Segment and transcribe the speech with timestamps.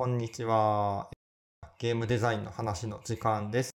[0.00, 1.10] こんにちは。
[1.78, 3.70] ゲームデザインの話の時間です。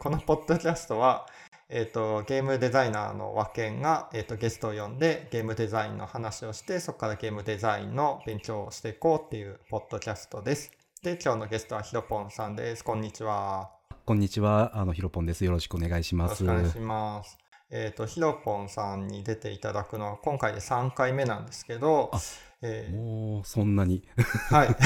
[0.00, 1.28] このポッドキャストは、
[1.68, 10.72] えっ、と、ゲームデザイナーの和健が、えっ、と、ゲストを呼んでゲームデザインの話をして、そこからゲームデザインの勉強をしていこうっていうポッドキャストです。
[11.04, 12.82] で、今日のゲストはヒロポンさんです。
[12.82, 13.70] こんにちは。
[14.04, 15.44] こんにちは、あのヒロポンです。
[15.44, 16.42] よろしくお願いしよます。
[16.42, 17.38] ろしくお願いします。
[17.70, 22.18] えっ、と、ヒロポンさんに出ていただくのは今回で3回目なんですけどあ、
[22.62, 24.02] えーもうそんなに、
[24.50, 24.76] はい。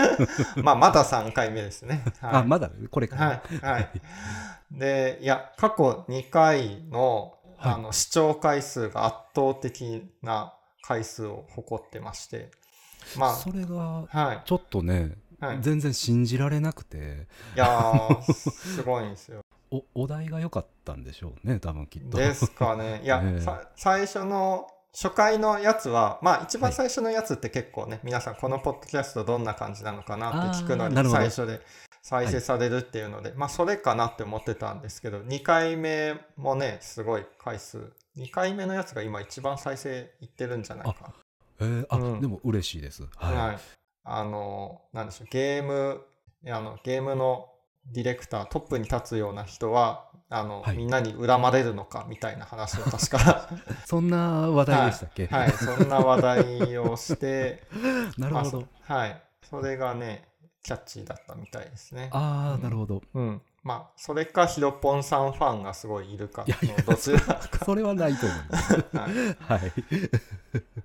[0.62, 2.04] まあ、まだ3回目ですね。
[2.20, 2.70] はい、あまだ？
[2.90, 3.26] これから？
[3.26, 3.58] はい。
[3.74, 3.90] はい。
[4.70, 12.50] で、いや、過去2回の、はいあの、視聴回数が圧倒的な回数を誇ってまして、
[13.16, 14.42] まそれが。
[14.44, 19.40] ちょっとね、はい、い全然信じられなくて、やー、すごいんですよ。
[19.72, 22.18] おお題が良かったんでしょうね、多分きっと。
[22.18, 23.00] ですかね。
[23.02, 31.60] いや、 ええさ最初の初回のやつは、まあ一番最初のやつって結構ね、皆さんこのポッドキャストどんな感じなのかなって聞くのに最初で
[32.02, 37.92] 再生されるっていうので、まあそれかなって思ってたんですけど、2回目もね、すごい回数。
[38.18, 41.14] 2回目のやつが今一番再生いってるんじゃないか
[41.60, 43.02] えーあ、うんでも嬉しいです。
[43.02, 43.08] な。
[43.16, 43.36] はい。
[43.48, 43.58] はい。
[44.04, 46.02] あの、なんでしょう、ゲーム、
[46.46, 47.48] あの、ゲームの
[47.86, 53.48] ディレクター、トップに立つような人は、あの、はいみんなに恨まれるのかみたいな話を確か
[53.86, 57.62] そんな話題でしたっけ、はい、そんな話題をして、
[58.18, 58.60] なるほど。
[58.60, 60.28] まあそはい、それがね、
[60.62, 62.08] キャッチーだったみたいですね。
[62.12, 63.02] ああ、なるほど。
[63.14, 63.42] うん。
[63.62, 67.64] まあ、それかヒロポンさんファンがすごいいるかいやいやのどちらか。
[67.64, 68.74] それはないと思います。
[68.74, 69.72] はいはい。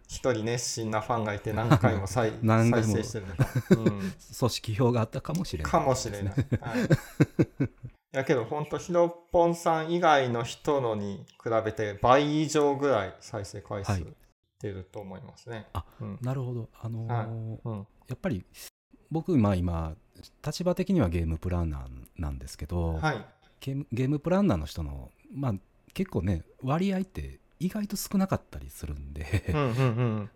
[0.08, 3.48] 一人熱心なファンがいて 何回も再何回も再生してるのか。
[3.72, 3.86] うん。
[3.90, 4.14] 組
[4.50, 5.72] 織票があったかもしれない。
[5.72, 6.34] かもしれない。
[6.34, 6.84] はい。
[7.64, 7.68] い
[8.12, 14.06] やけど本当ヒロポンさん以外の人のに比べて倍以上ぐらい再生回数はい
[14.60, 15.68] 出ると思いますね。
[15.74, 16.20] あうん。
[16.22, 16.70] なるほど。
[16.80, 17.88] あのーうん。
[18.08, 18.46] やっぱり
[19.12, 19.96] 僕、まあ今、
[20.46, 23.26] 立場的にはゲームプランナーなんですけど、はい。
[23.62, 25.54] ゲームプランナーの人の、まあ、
[25.94, 30.30] 結構ね割合って意外と少なかったりするんでうん。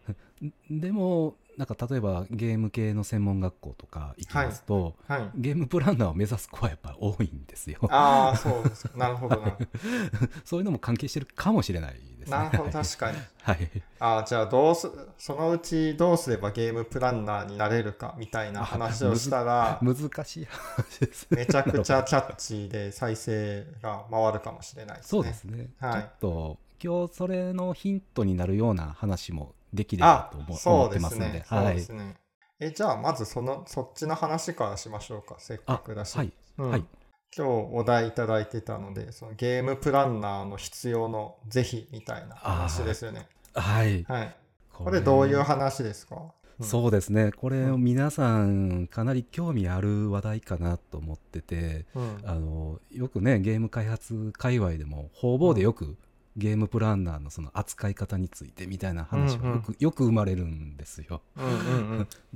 [0.71, 5.29] でもなんか例えばゲーム系の専門学校とか行きますと、はい。
[5.35, 8.97] ゲームプランナーを目指す子はやっぱ多いんですよああ、そうですか。
[8.97, 9.57] なるほどな。
[10.45, 13.17] そういうのも関係してるかもしれないですねなるほど、確かに。
[13.43, 25.09] はいああ、じゃあ、どうす、そのうちどうすればゲームプランナーになれるかみたいな話をしたら、難しい話ですねめちゃくちゃキャッチーで再生が回るかもしれないですね。
[25.09, 31.45] そうですね、はいちょっと今日それのヒントになるような話もできればあと思、思ってますすのでね。
[31.47, 32.15] そうはいですね。
[32.59, 35.35] え、じゃあ、まずその、そっちの話からしましょうか。
[35.39, 36.15] せっかくだし。
[36.17, 36.85] はいうんはい
[37.33, 43.29] 今日お題いただいてたので、そのゲームプランナーの必要の是非みたいな話ですよね。
[43.53, 44.35] はいはい。
[44.73, 46.31] ここれどういう話ですか、うん
[46.63, 55.97] そうですねこれうん皆さんかなり興味ある話題かなと思っててうんあのよくねゲーム開発界隈でも方々でよく
[56.37, 61.21] ゲームプランナーのその扱い方についてみたいな話がよく,、よく生まれるんですよ。
[61.35, 61.51] うんうん
[61.99, 62.07] うん。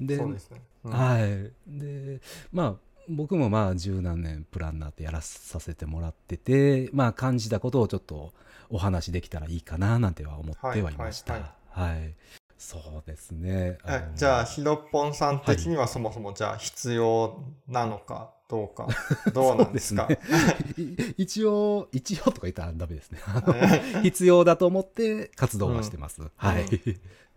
[1.68, 2.76] でまあ
[3.08, 8.34] 僕もまあ十何年プランナーってやらさせてもらっててまあ感じたことをちょっと
[8.70, 11.34] お話できたらいいかななんては思ってはいました。
[11.34, 12.14] ははいい
[12.66, 13.78] そうですね。
[13.86, 18.88] えのじゃあヒロポンさん的にはそもそもじゃあ必要なのかどうか
[19.34, 20.08] どうなんですか？
[20.10, 20.20] ね
[20.78, 23.20] い 一応一応とか言ったらダメですね。
[24.02, 26.22] 必要だと思って活動はしてます。
[26.36, 26.66] はい。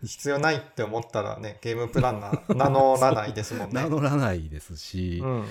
[0.03, 3.75] 必要ないって思ったらねゲームプランナー名乗らないですもんね。
[3.83, 5.45] 名乗らないですし、うん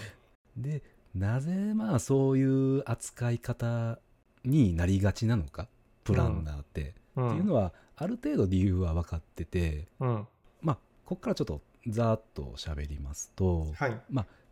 [0.57, 0.81] で
[1.13, 3.99] なぜまあそういう扱い方
[4.43, 5.67] になりがちなのか
[6.03, 10.27] プランナーって、うんっていうのはある程度理由は分かっててうん。
[10.61, 10.75] まあ
[11.05, 13.99] ここからちょっとざーっと喋りますと、はい。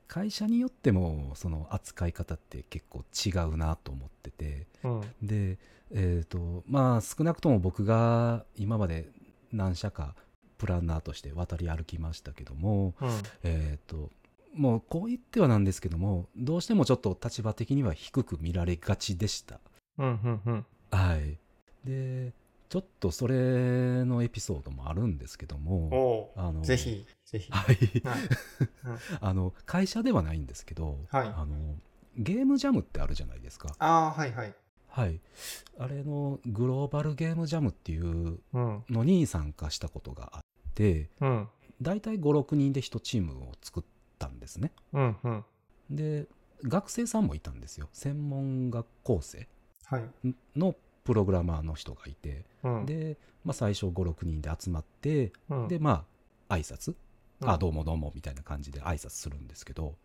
[0.07, 5.01] 会社によってもその扱い方って結構違うなと思っててうん。
[5.22, 5.57] で
[5.91, 9.09] えっ、とまあ少なくとも僕が今まで
[9.51, 10.16] 何社か
[10.57, 13.09] プランナーとして渡り歩きましたけどもうん。
[13.44, 14.09] えっ、と
[14.55, 19.59] もうこう言ってはなんですけどもどうしてもちょっと立場的には低く見られがちでした。
[19.97, 20.66] うんうんうん。
[20.91, 21.37] はい。
[21.84, 22.34] で
[22.70, 23.35] ちょっとそれ
[24.06, 27.52] のエピソードもあるんですけどもおあのうぜひぜひ。
[27.52, 27.76] はい。
[27.76, 28.20] はい。
[29.22, 31.28] あの会社ではないんですけど、はい。
[31.28, 31.76] あの
[32.17, 33.76] ゲームジャムってあるじゃないですか。
[33.79, 34.56] ああはいはい。
[34.88, 35.20] はい。
[35.78, 38.84] あれのグローバルゲームジャムっていううん。
[38.90, 40.41] のに参加したことがあっ
[40.73, 41.50] てうん。
[41.82, 43.84] 大体56人で1チームを作っ
[44.18, 44.72] たんですね。
[44.94, 45.46] うんうん。
[45.90, 46.28] で
[46.64, 47.90] 学生さんもいたんですよ。
[47.91, 49.47] 専門学校生
[49.85, 50.09] はい。
[50.56, 56.03] のプログラマーの人がいてうんで、まあ、最初56人で集まってうんでま
[56.49, 56.91] あ挨拶？
[56.91, 59.96] うんあどうもどうもみたいな感じで挨拶するんですけど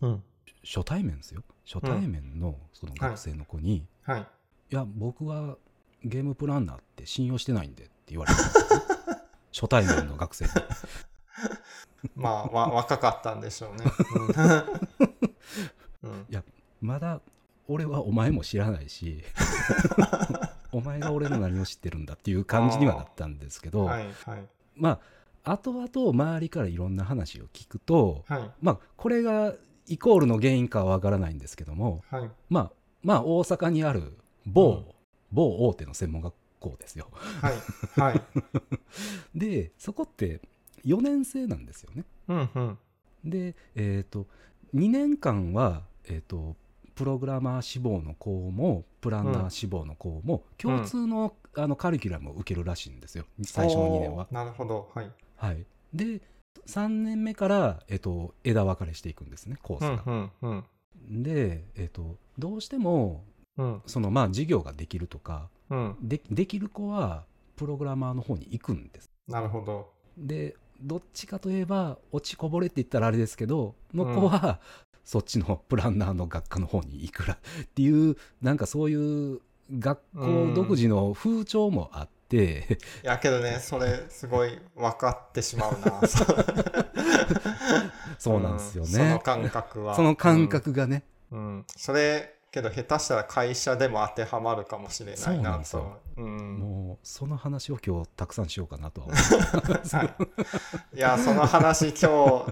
[0.00, 0.22] うん。
[0.64, 4.26] 初対面ですよ初対面のその学生の子に、い、はい。
[4.70, 5.56] や僕は
[6.04, 8.40] ゲームプランナーって信用してないんでって言われた
[9.52, 10.50] 初対面の学生に
[12.14, 13.84] まあ、わ若かったんでしょうね。
[16.02, 16.10] うん。
[16.10, 16.44] うん
[16.80, 17.20] まだ
[17.68, 19.22] 俺はお前も知らないし
[20.72, 24.46] お前が俺の何を知ってるんだっていう感じにはなったんですけど、はいはい。
[24.74, 25.00] ま
[25.44, 28.50] あ後々周りからいろんな話を聞くと、はい。
[28.60, 29.54] まあこれが
[29.86, 32.30] イコールの原因かはわからないんですけどもはい。
[32.50, 32.72] まあ
[33.02, 34.84] まあ大阪にある某、うん。
[35.32, 37.08] 某大手の専門学校ですよ。
[37.40, 38.22] はいはい。
[39.34, 40.40] でそこって
[40.84, 42.04] 4年生なんですよね。
[42.28, 42.78] うんうん。
[43.24, 44.26] でえっ、と
[44.74, 46.56] 2年間はえっ、と
[46.96, 54.26] プログラマー志望の子もプランナー志望の子も共通の,、あのカリキュラムを受けるらしいんですよ最初の2年は。
[54.30, 54.90] なるほど。
[54.94, 55.12] はい。
[55.36, 56.22] はい、で
[56.66, 60.02] 3年目から、えっと枝分かれしていくんですねコースうんが。
[60.06, 60.64] うんうん
[61.22, 63.24] で、えっとどうしても
[63.58, 65.96] うんそのまあ授業ができるとかうん。
[66.00, 67.26] でできる子は
[67.56, 69.10] プログラマーの方に行くんです。
[69.28, 69.92] なるほど。
[70.16, 74.60] でどっちかといえば落ちこぼれって言ったらあれですけどの子は、
[75.06, 77.38] そっちのプランナーの学科の方に行くらっ
[77.76, 79.40] ていうなんかそういう
[79.78, 86.00] 学校独自の風潮もあって、いやけどね、それすごい分かってしまうな。
[88.18, 89.20] そうなんですようんそのね。
[89.22, 89.94] 感覚は。
[89.94, 91.38] その感覚がね、うん。
[91.38, 91.64] うん。
[91.76, 96.00] それ、けど下手したら会社でも当てはまるかもしれないなと。
[96.16, 96.58] うん。
[96.58, 99.16] もうその話を今日たくさんしようかなとは思
[100.96, 102.46] いや、その話今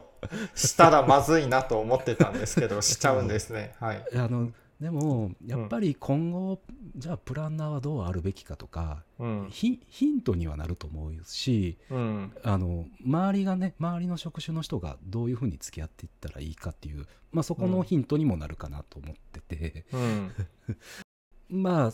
[0.55, 3.75] 日したらまずいなと思ってたんですけど、しちゃうんですね。
[3.81, 4.05] はい。
[4.15, 6.61] あのでもやっぱり今後、
[6.97, 9.49] じゃあプランナーはどうあるべきかとかうん。
[9.51, 12.33] ヒヒントにはなると思うしうん。
[12.43, 20.33] あの周りがね周りの職種の人がどういうふうに付き合っていったらいいかっていう、まあ、そこのヒントにもなるかなと思ってて、うん。
[21.63, 21.93] まあ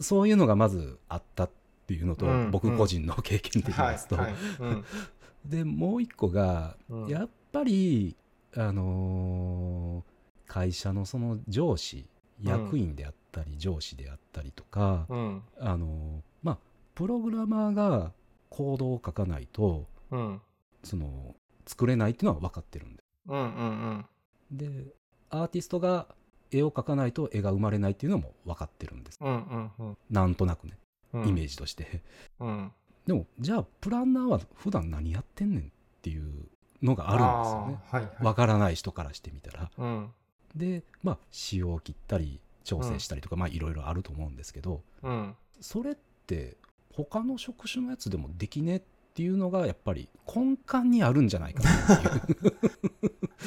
[0.00, 1.50] そういうのがまずあったっ
[1.86, 3.92] ていうのと、うん僕個人の経験で言いはい。
[3.94, 4.34] ますと、はい。
[4.60, 4.84] うん。
[5.46, 8.14] でもう一個が、うんやっぱり
[8.54, 12.08] あのー会社のその上司
[12.42, 15.42] 役員であったり上司であったりとか、うん。
[15.58, 16.58] あのーまあ
[16.94, 18.12] プログラマーが
[18.50, 20.40] コードを書かないとうん。
[20.82, 21.34] その
[21.66, 23.38] 作れないっていうのは分かってるんでうん。
[23.38, 24.06] うん。
[24.50, 24.86] で
[25.30, 26.06] アーティストが
[26.50, 29.28] 絵を描かないと絵が生まれないっていうのも分かってるんですうん。
[29.28, 29.70] うん。
[29.78, 29.96] うん。
[30.10, 30.78] なんとなくね
[31.12, 31.28] うん。
[31.28, 32.02] イメージとして、
[32.40, 32.72] うん。
[33.06, 35.64] でもじゃあプランナーは普段何やってんねんっ
[36.02, 36.48] ていう
[36.82, 38.02] のがあるんですよねはい。
[38.02, 38.22] はい。
[38.22, 40.10] 分からない人からしてみたらうん。
[40.58, 45.34] でまあ仕様を切ったり調整したりとか、まあいろいろあると思うんですけどうん。
[45.60, 45.96] それっ
[46.26, 46.56] て
[46.92, 48.82] 他の職種のやつでもできねっ
[49.14, 52.58] ていうのがやっぱり根幹にあるんじゃないかなっていう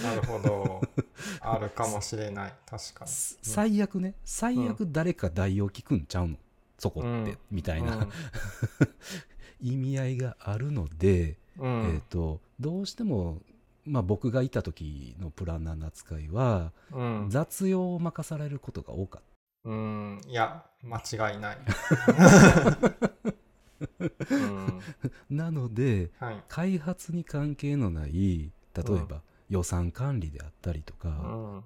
[0.03, 0.81] なるほど。
[1.41, 2.53] あるかもしれない。
[2.65, 3.11] 確かに。
[3.11, 6.37] 最悪ね最悪誰か代用聞くんちゃうの？
[6.77, 8.07] そこって、うんみたいな、
[9.61, 11.81] 意味合いがあるので、うん。
[11.83, 13.41] えー、とどうしても、
[13.85, 17.29] まあ、僕がいた時のプランナーの扱いは、うん。
[17.29, 19.21] 雑用を任されることが多かっ
[19.63, 20.21] うん。
[20.27, 21.57] いや、間違いない。
[24.31, 24.81] うん。
[25.29, 26.43] たなのではい。
[26.47, 31.11] 開発に関係のない例えば、予算管理であったりとか、う
[31.57, 31.63] ん。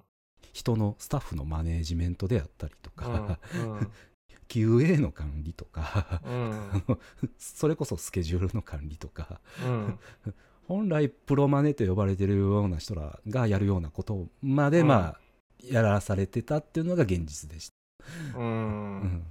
[0.54, 3.92] 人のスタッフのマネージメントであったりとか、うん。
[4.48, 6.84] QA の管理とかうん。
[7.40, 10.00] それこそスケジュールの管理とかうん。
[10.68, 15.20] 本来プロマネと呼ばれてるような人らがやるようなことまで、うんまあ
[15.64, 19.24] やらされてたっていうのが現実でしうた、うんん。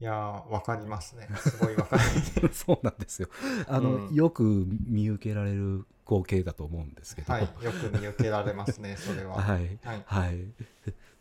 [0.00, 1.28] いやー、わかりますね。
[1.38, 2.02] すごいわかる。
[2.42, 3.28] う んそうなんですよ
[3.66, 7.42] あの、うんよく見受けられる光景だと思うんですけどはい。
[7.42, 9.34] よく見受けられますね、それは。
[9.36, 10.02] は いはい。
[10.06, 10.44] はいっ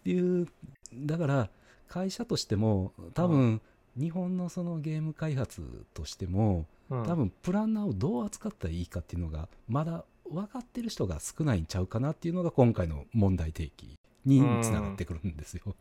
[0.03, 0.47] ていう
[0.93, 1.49] だから
[1.87, 3.61] 会社としても多分、
[3.97, 7.03] 日本のそのゲーム開発としてもうん。
[7.03, 15.75] 多分プランナーをどう扱ったらいいかっていうのがまだ分かってる人が少ないんちゃうかなっていうのが今回の問題提起につながってくるんですよ。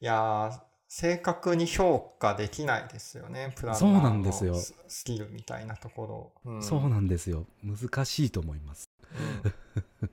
[0.00, 6.52] いやー正確に評価できないですよね、プランナーのススキルみたいなところ。
[6.52, 6.62] うん。
[6.62, 7.46] そうなんですよ。
[7.62, 8.90] 難しいと思います。
[10.02, 10.10] う ん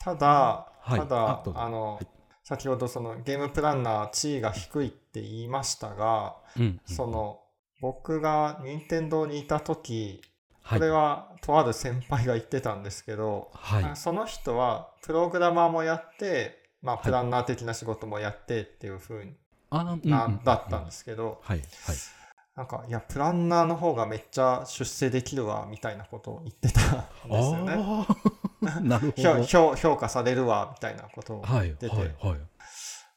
[0.00, 1.00] ただ、はい。
[1.00, 2.06] ただあの、はい。
[2.44, 6.80] 先ほどそのゲームプランナー地位が低いって言いましたが、うん。
[6.84, 7.40] その
[7.80, 10.22] 僕が任天堂にいた時
[10.62, 10.78] はい。
[10.78, 13.96] これはとある先輩が言ってたんですけど、はい。
[13.96, 17.04] その人はプログラマーもやって、まあ、はい。
[17.04, 19.32] プランナー的な仕事もやってっていう風に
[19.70, 21.68] な、うんだったんですけど、はいはい。
[21.96, 22.20] あ
[22.56, 27.74] なんか、いや、プランナーの方がめっちゃ出世できるわ、みたいなことを言ってたんですよね。
[27.78, 28.06] あ
[28.76, 29.76] あ なるほど。
[29.76, 32.40] 評価されるわ、みたいなことをはい言ってて、はいはい。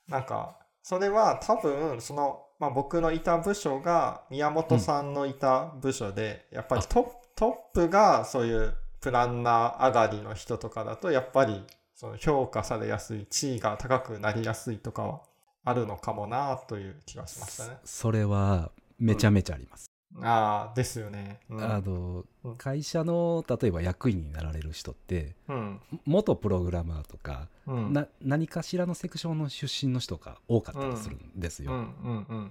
[0.08, 11.62] なんか、それは多分、その、まあ、僕のいた部署が宮本さんのいた部署で、やっぱりトップがそういうプランナー上がりの人とかだと、やっぱり
[11.93, 15.22] その評価されやすい、地位が高くなりやすいとかは
[15.65, 17.79] あるのかもなという気がしましたね。
[17.84, 19.91] それはめちゃめちゃあります、
[20.22, 21.39] ああ、ですよね。
[21.50, 21.63] うん。
[21.63, 25.79] あのうん会社の例えば役員になられる人ってうん。
[26.05, 27.93] 元プログラマーとか、うん。
[27.93, 31.72] な何かしらのセクションの出身の人が多かったりするんですよ。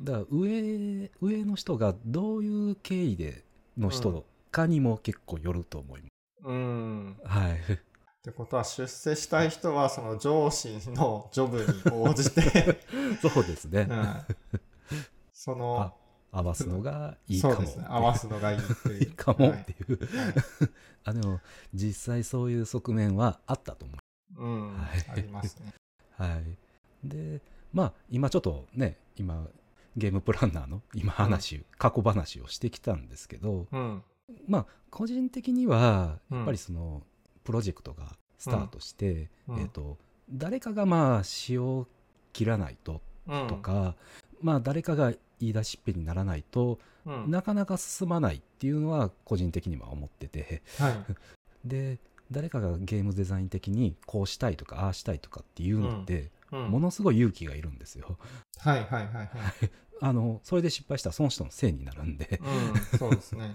[0.02, 3.44] だから上上の人がどういう経緯で
[3.78, 6.12] の人かにも結構よると思います、
[6.44, 7.16] うん。
[7.24, 7.52] はい
[8.22, 12.78] ってことは出世したい人はその上司のジョブに応じて、
[13.20, 14.06] そうですね、うん、
[15.32, 15.92] その
[16.32, 17.54] 合わすのがいいかも。
[17.54, 17.84] そうですね。
[17.88, 18.98] 合わすのがいいっていう。
[19.00, 19.94] いいかもはいってい。
[19.94, 19.98] う、
[21.04, 21.40] あでも
[21.74, 23.94] 実際そういう側面はあったと思
[24.38, 24.46] う。
[24.46, 25.10] ん、はい。
[25.10, 25.74] ありますね。
[26.18, 26.58] うはい。
[27.04, 29.46] でまあ今ちょっとね今
[29.96, 34.02] ゲームプランナーの今話、過去話をしてきたんですけどうん。
[34.48, 36.38] まあ個人的にはうん。
[36.38, 37.02] やっぱりその
[37.44, 39.60] プロジェクトがスタートして、うん。
[39.60, 39.98] えっ、と
[40.30, 41.86] 誰かがまあ詩を
[42.32, 43.46] 切らないとうん。
[43.48, 43.96] とか、
[44.40, 45.12] まあ誰かが
[45.42, 47.30] 言い出しっぺにならないとうん。
[47.30, 50.62] なかなか進まないっていうのは個人的には思ってて。
[50.78, 50.94] はい。
[51.68, 51.98] で
[52.30, 56.70] 誰かがゲームデザイン的にこうしたいとかああしたいとかっていうのって、うん。
[56.70, 58.18] ものすごい勇気がいるんですよ。
[58.58, 59.30] はいはいはいはい。
[60.00, 62.40] あのそれで失敗したらその人のせいになるんで。
[62.42, 63.52] うんそうですね。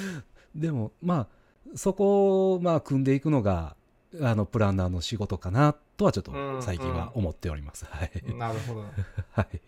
[0.54, 1.28] でもま
[1.72, 3.76] あそこをまあ組んでいくのが
[4.20, 7.84] あのプランナーの仕事かなとはちょっと最近は思っております。
[7.86, 8.84] はい、なるほど。
[9.32, 9.60] はい。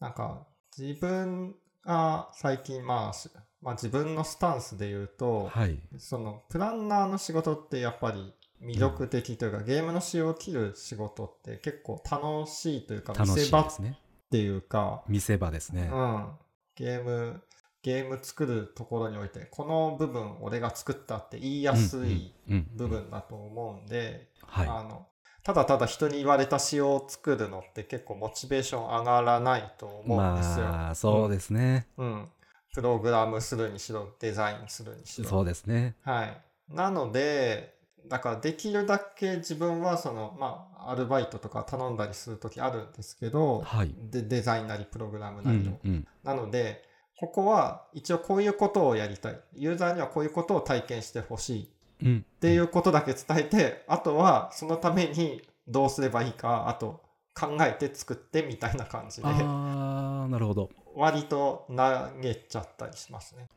[0.00, 3.28] なんか自分が最近まあし
[3.60, 5.78] まあ自分のスタンスで言うと、はい。
[5.98, 13.98] そのプランナーの仕事ってやっぱり魅力的というか、ゲームの仕を切る仕事って結構楽しいというか見せ場っですね。
[14.30, 15.90] ていうか、見せ場ですね。
[15.92, 16.26] うん、
[16.74, 17.42] ゲーム
[17.82, 22.68] ゲーム作るところにおいてこの部分俺が作ったって言いやすいうんうん。
[22.76, 24.68] 部分だと思うんで、はい。
[24.68, 25.06] あの
[25.44, 30.66] ただただ人に言われた仕様を作るのって結構モチベーション上がらないと思うんですよ。
[30.66, 32.28] まあそうですね、うん、
[32.72, 35.28] プログラムするにしろデザインするにしろ。
[35.28, 36.36] そうですねはい。
[36.68, 37.74] なので、
[38.08, 45.60] だからできるだけ自分はその、まあ、アルバイトとか頼んだりするときあるんですけど、はいでデザインなりプログラムうなりを。
[45.62, 46.84] んうんなので、
[47.18, 49.40] ここは一応こういうことをやりたい。
[49.54, 51.71] ユーザーにはこういうことを体験してほしい
[52.02, 57.00] っうんていうことだけ伝えて、あとはそのためにどうすればいいか、あと
[57.34, 60.70] 考えて作ってみたいな感じで、ああなるほど。
[60.94, 61.74] 割と投
[62.20, 63.48] げちゃったりしますね。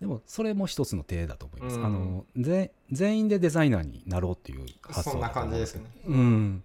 [0.00, 1.86] でもそれも一つの手だと思います、うん。
[1.86, 5.84] あのぜ全員でデザイナーになろうっていう発想そんな感じですね。
[6.06, 6.64] うん。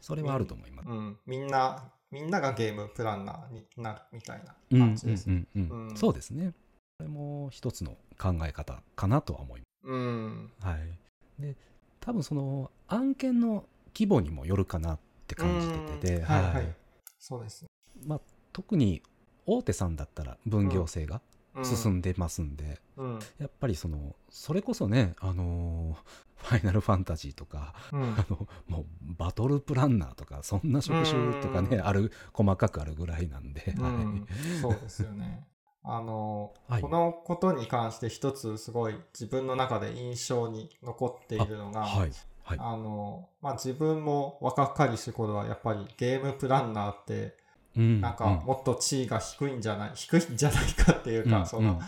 [0.00, 5.46] それはあると思います、うん、みんな、みんながゲームプランナーになるみたいなうん感じですね。
[5.94, 6.52] そうですね。
[6.98, 10.52] これも一つの考え方かなとは思いうん。
[10.60, 10.78] はい
[11.42, 11.56] で
[12.00, 16.74] 多分その案件の規模にもよるかなって感じててうんはいはい。
[17.18, 17.68] そうですね。
[18.06, 18.20] まあ、
[18.52, 19.02] 特に
[19.46, 21.20] 大手さんだったら分業制が
[21.54, 23.18] うん進んでますんで、うん。
[23.38, 25.96] やっぱりそのそれこそねあのー
[26.40, 28.86] ファイナルファンタジーとかうんあのもう
[29.18, 35.46] バトルプランナーとかそんな職種とかねうんある細かくあるぐらいなんで、うんはいそうですよね。
[35.82, 36.82] あの、はい。
[36.82, 42.10] このことに関して一つすごい自分の中で印象に残っているのが、はい。
[42.42, 42.58] はい。
[42.58, 47.36] あの、まあ、自分も若かりし頃はやっぱりゲームプランナーって
[47.76, 48.00] うん。
[48.00, 51.46] なんかもっと地位が低いんじゃない、 低いんじゃないかっていうか、うん。
[51.46, 51.80] その、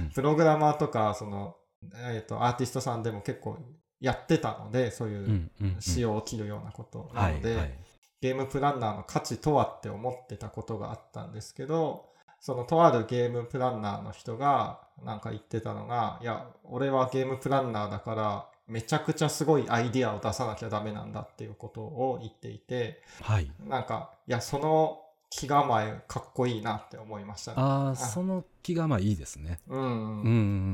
[0.00, 0.10] うん。
[0.10, 1.56] プログラマーとか、その、
[1.94, 3.56] えっ、と、アーティストさんでも結構
[4.00, 5.50] やってたので、そういう
[5.80, 7.78] 仕様を切るようなことなので、
[8.20, 12.08] ゲームプランナーの価値とはって思ってたことがあったんですけど、
[12.40, 23.50] そのとあるゲームプランナーの人がなんか言ってたのが、いや、俺はゲームプランナーだから、めちゃくちゃすごいアイディアを出さなきゃダメなんだっていうことを言っていて、はい。
[23.66, 27.56] なんか、いや、その気構えかっこいいなって思いましたね。
[27.58, 29.60] ああその気がまあいいですね。
[29.68, 30.28] うん、うんう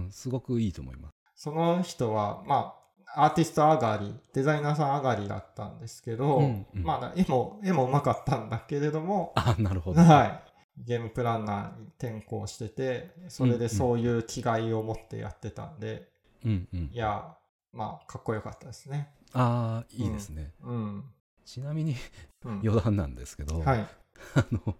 [0.07, 1.15] んすごくいいと思います。
[1.37, 2.75] その人は、ま
[3.15, 6.83] あ、アーティスト上がり、デザイナーさん上がりだったんですけど、うんうん。
[6.83, 10.01] まあ、絵も、絵もうまかったんだけれども、あなるほど。
[10.01, 10.54] はい。
[10.79, 16.09] ゲームプランナーに転向してて、それでそういう気概を持ってやってたんで、
[16.45, 17.37] うんうんいや、
[17.73, 19.11] まあ、かっこよかったですね。
[19.33, 21.05] ああいいですね、うん。
[21.45, 21.97] ちなみに
[22.45, 23.79] うん、余談なんですけど、はい。
[24.35, 24.77] あの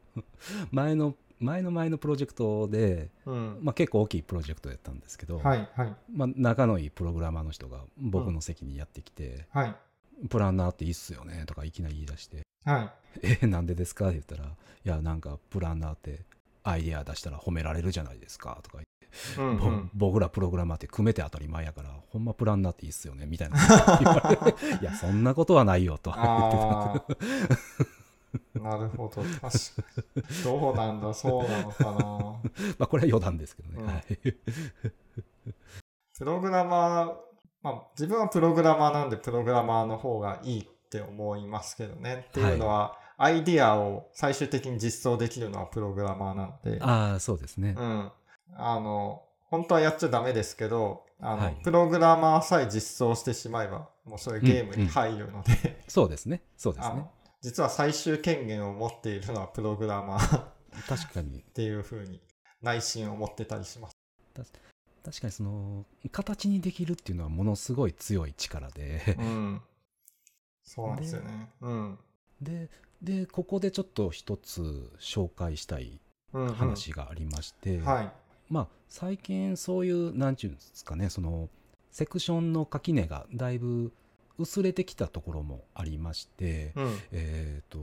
[0.71, 3.59] 前の前の前のプロジェクトで、うん。
[3.63, 9.77] まあ、結構大きいプロジェクトやったんですけど、はいはいまあ、仲のいいプログラマーの人が僕の席にやってきてはい
[10.31, 12.91] 「プランナーっていいっすよね」とかいきなり言い出してはい。
[13.43, 14.45] 「えなんでですか?」って言ったら
[14.85, 16.21] 「いやなんかプランナーって
[16.63, 19.91] アイデア出したら褒められるじゃないですか」とか言って、ぼうんうん。
[19.95, 23.27] 僕らプログラマーって組めて当たり前やからほんまプランナーっていいっすよね？
[23.27, 23.57] みたいな
[24.01, 28.61] 言われていやそんなことはないよとは言ってた。
[28.61, 29.23] なるほど。
[29.23, 29.49] 確か
[30.17, 30.23] に。
[30.43, 31.93] どうなんだ、そうなのかな。
[32.79, 34.05] まあこれは余談ですけどね、うんはい
[36.17, 37.15] プログラマー、
[37.63, 42.27] まあ、自分はプログラマーなんでプログラマーの方がいいって思いますけどね。
[42.29, 48.13] っていうのは、アイディアを最終的に実装できるのはプログラマーなので、ああそうですね、うん。
[48.57, 51.57] あの、本当はやっちゃダメですけど、あの、はい。
[51.63, 56.43] プログラマーさえ実装してしまえば、もうそういうゲームに入るので、そうですね。
[56.57, 57.05] そうですね。
[57.41, 60.39] 実は最終権限を持っているのはプログラマー。
[60.39, 60.55] っ
[60.89, 61.41] 確かに。
[61.55, 62.21] ていうふうに
[62.63, 63.97] 内心を持ってたりします。
[65.05, 69.17] 確かにその形にできるっていうのはものすごい強い力で。
[69.19, 69.63] うん。
[70.65, 71.51] そうなんですよね。
[71.61, 71.99] うん。
[72.41, 72.69] で
[73.03, 76.01] でここでちょっと一つ紹介したい
[76.33, 78.13] うんうん話がありまして、はい。
[78.51, 81.49] まあ最近そういうなんちゅうんですかねその
[81.91, 83.93] セクションの垣根がだいぶ
[84.39, 86.99] 薄れてきたところもありまして、うん。
[87.13, 87.81] えっ、と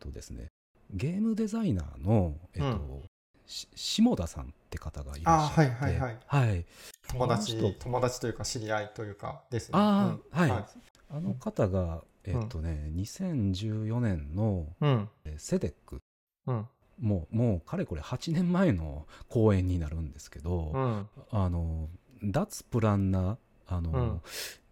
[0.00, 0.48] とですね
[0.90, 3.02] ゲームデザイナーの、えっとうん
[3.46, 6.64] し下田さんって方がいらっしゃってあはいはいはいはい
[7.08, 9.72] 友達友達というか知り合いというかですね。
[9.74, 10.64] あーはいはい。
[11.10, 15.08] あの方がえっ、とね、2014年のうん。
[15.24, 16.00] えーセデック
[16.46, 16.66] うん。
[17.00, 21.08] もうもうかれこれ8年前の公演になるんですけど、うん。
[21.30, 21.88] あの
[22.22, 24.20] 脱プランナーあの、うん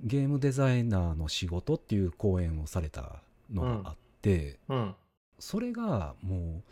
[0.04, 4.94] ゲームデザイナーの仕事っていう講演をされたのがあって、うん。
[5.38, 6.62] それがもう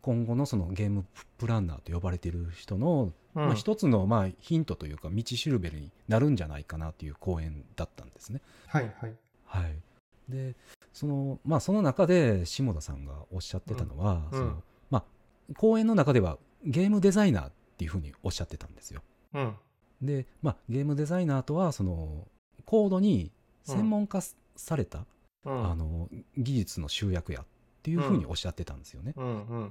[0.00, 1.04] 今後のそのゲーム
[1.38, 3.44] プランナーと呼ばれている人の、うん。
[3.46, 8.40] まあ、一つのまあヒントというか道しるべになるんじゃないかなっていう講演だったんですね。
[8.66, 9.14] はいはい。
[9.44, 9.76] はい、
[10.28, 10.54] で
[10.92, 15.04] そのまあその中で下田さんがおっしゃってたのは、うんそのまあ、
[15.56, 19.02] 講演の中ではゲームデザイナーっていうふうにおっしゃってたんですよ。
[19.34, 19.54] うん。
[20.00, 22.28] で、まあ、ゲームデザイナーとはその
[22.64, 23.32] コードに
[23.64, 25.06] 専門化すされた、
[25.44, 25.70] うん。
[25.70, 27.44] あの技術の集約やっ
[27.82, 29.14] ていうふうにおっしゃってたんですよね。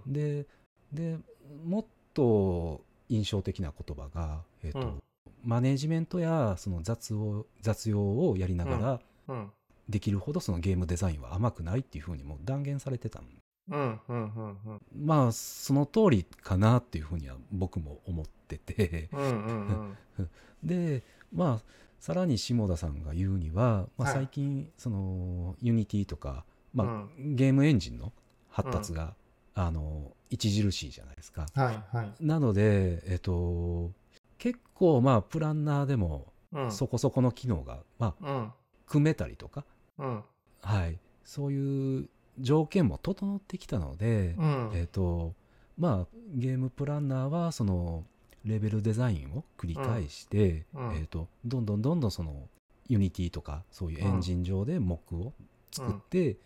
[0.08, 0.46] で
[0.92, 1.18] で
[1.64, 5.04] もっと印象的な言葉が、えーとうん
[5.44, 9.52] マネジメントやその雑を雑用をやりながらうん。
[9.91, 13.25] できるほどそのゲームデザインは甘くないっていうふうにもう断言されてたん
[13.69, 13.99] うん。
[14.08, 14.34] うん。
[14.36, 14.58] うん。
[14.65, 14.82] うん。
[14.95, 19.21] まあその通りかなっていうふうには僕も思っててうん。
[19.21, 19.97] うん。
[20.17, 20.30] うん。
[20.63, 21.62] でまあ
[21.99, 26.89] さらに下田さんが言うには、まあ、はい最近その Unity とか、まあう
[27.21, 28.12] んゲームエンジンの
[28.49, 29.13] 発達が、
[29.54, 31.45] あの著しいじゃないですか。
[31.54, 32.13] はいはい。
[32.19, 33.91] なので、えっと、
[34.38, 36.71] 結構まあプランナーでもうん。
[36.71, 38.51] そこそこの機能が、まあ、うん。
[38.86, 39.63] 組めたりとか、
[39.99, 40.23] うん。
[40.62, 44.71] はい、そういう条件も整ってきたので、うん。
[44.73, 45.34] えっと
[45.77, 48.04] まあゲームプランナーはその
[48.45, 52.47] レベルデザインを繰り返して、うんうんえっとどんどんどんどんその
[52.88, 55.34] Unity とかそういうエンジン上でモックを
[55.71, 56.38] 作って、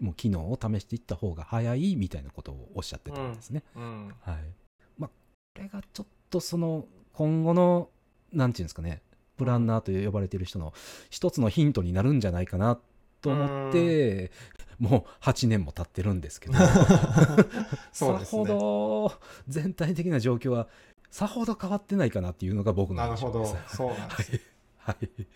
[0.00, 3.62] もう機能を試していった方が早いみたいなことをおっしゃってたんですね。
[3.76, 4.14] うん。
[4.22, 4.36] はい。
[4.98, 5.10] まあ、
[5.54, 7.90] これがちょっとその今後の、
[8.32, 9.02] なんていうんですかね、
[9.36, 10.72] プランナーと呼ばれている人の
[11.10, 12.78] 一つのヒントになるんじゃないかな
[13.20, 14.30] と思って、
[14.78, 16.54] もう8年も経ってるんですけど、
[17.92, 19.12] そうですねさほど
[19.48, 20.68] 全体的な状況は
[21.10, 23.44] さほど変わってないかなっていうのが僕のなるほど。
[23.68, 24.32] そうなんです。
[24.32, 24.40] はい。
[24.76, 25.06] はい。
[25.06, 25.26] い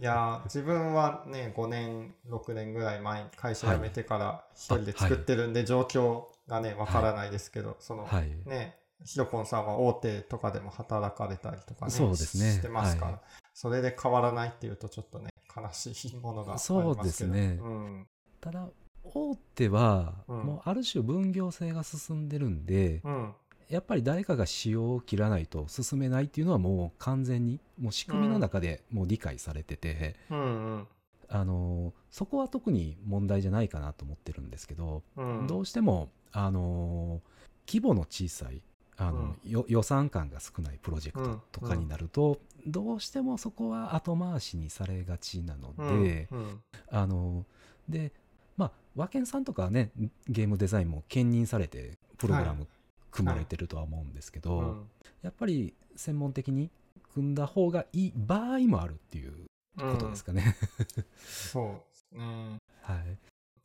[0.00, 8.30] やー自分はね5年6年ぐらい前に会社辞めてから一人で作ってるんで状況がねわからないですけど、その、はい。
[8.46, 12.52] ねひろぽんさんは大手とかでも働かれたりとかねそうですね。
[12.52, 13.20] してますから、はい。
[13.54, 16.94] それで変わらないっていうとちょっとね悲しいものがありますけど。
[16.94, 17.58] そうですね。
[17.62, 18.06] うん
[18.40, 18.68] ただ、
[19.02, 20.38] 大手は、うん。
[20.44, 23.34] もうある種分業制が進んでるんで、うん。
[23.68, 30.86] やっぱり誰かが仕様を切らないと進めないっていうのはもう完全にもう仕組みの中でもう理解されてて、うん
[31.28, 35.46] あのそこは特に問題じゃないかなと思ってるんですけど、うんうん。
[35.48, 37.20] どうしてもあの
[37.66, 38.62] 規模の小さい
[38.98, 46.38] あの、よ予算感が少ないプロジェクトとかになると、どうしてもそこは後回しにされがちなので、うん。
[46.38, 46.60] うん。
[46.90, 47.44] あの
[47.88, 48.12] で
[48.56, 49.90] まあ和健さんとかはね
[50.28, 52.66] ゲームデザインも兼任されてプログラム
[53.10, 54.90] 組まれてるとは思うんですけど、うん
[55.22, 56.70] やっぱり専門的に
[57.12, 60.56] 組んだ方がいい場合もあるっていうことですかね。
[61.26, 62.58] そうですね。
[62.82, 63.18] はい、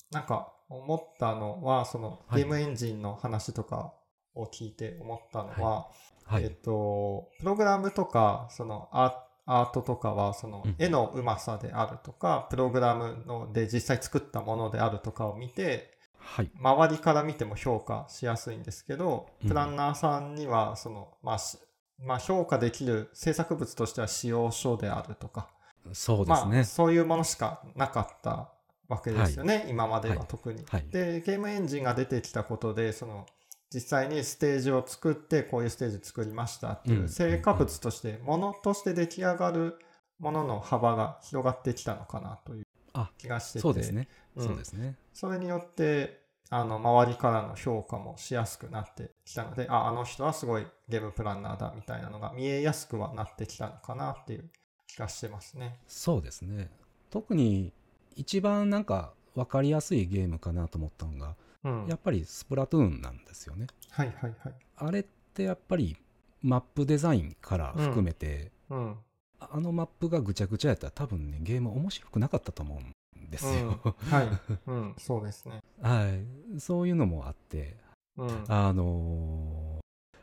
[0.10, 2.42] なんか思思ったのは、そのはい。
[2.42, 3.94] ゲームエンジンの話とか
[4.36, 5.88] を聞いて思ったのは、
[6.26, 10.76] はい、えっと、プログラムとか、そのアアートとかは、そのうん。
[10.78, 19.50] 絵のうまさであるとか、プログラムので実際作ったものであるとかを見て、はい、周りから見ても評価しやすいんですけど、うん。
[19.50, 21.58] プランナーさんには、その、まあ、し
[22.04, 25.50] まあ、評価できる制作物としては使用書であるとか、
[25.94, 26.52] そうですね。
[26.52, 28.52] まあ、そういうものしかなかった
[28.88, 30.26] わけですよね、今までははい。
[30.28, 30.64] 特に。
[30.68, 30.88] はい。
[30.90, 33.26] で、ゲームエンジンが出てきたことで、その、
[33.74, 39.80] 実際にステージを作って、こういうステージ作りましたっていうう、ん成果物として、ものとして出来上がる
[40.20, 43.60] ものの幅が広がってきたのかなというあ気がしてて。
[43.60, 44.08] そうですね。
[44.36, 44.96] うんそうですね。
[45.14, 54.50] それによって、あの、周りからの評価もしやすくなってきたので、あ、あの人はすごいゲームプランナーだみたいなのが見えやすくはなってきたのかなっていう
[54.88, 55.80] 気がしてますね。
[55.88, 56.70] そうですね。
[57.10, 57.72] 特に
[58.16, 61.86] 一番なんか分かりやすいゲームかなと思ったのが、うん。
[61.88, 63.68] やっぱりスプラトゥーンなんですよね。
[63.90, 64.54] はいはいはい。
[64.78, 65.96] あれってやっぱり
[66.42, 68.96] マップデザインから含めて、うん。
[69.40, 72.80] あのマップがぐちゃぐちゃやったら多分ねゲーム面白くなかったと思
[73.16, 73.80] うんですよ。
[74.10, 74.60] はい。
[74.68, 74.96] うん。
[74.98, 75.62] そうですね。
[75.82, 76.08] は
[76.56, 76.60] い。
[76.60, 77.76] そういうのもあって、
[78.18, 78.46] うん。
[78.48, 79.82] あのー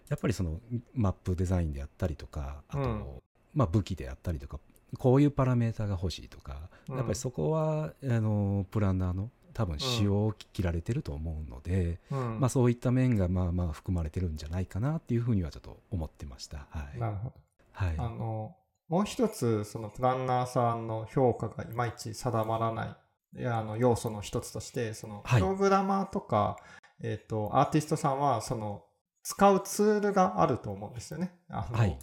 [0.09, 0.59] やっぱりその
[0.95, 3.05] マップデザインであったりとか、あと、うん
[3.53, 4.59] まあ武器であったりとか、
[4.97, 12.39] こういうパラメータが欲しいとか、うんやっぱりそこは、あのープランナーの多分仕様を切られてると思うので、うん。
[12.39, 16.69] まあそういった面がまあまあ含まれてるんじゃないかなっていうふうにはちょっと思ってました。
[16.71, 17.01] はい。
[17.01, 17.35] なるほど。
[17.73, 17.95] はい。
[17.99, 18.55] あの、
[18.89, 22.97] もう一つ、そのプランナーさんの評価がいまいち定まらな
[23.35, 26.57] いいやあの要素の一つとして、その、はいプログラマーとか、
[27.03, 28.85] えっ、と、アーティストさんは、その、
[29.25, 31.33] 使うツールがあると思うんですよね。
[31.49, 31.99] あの、はい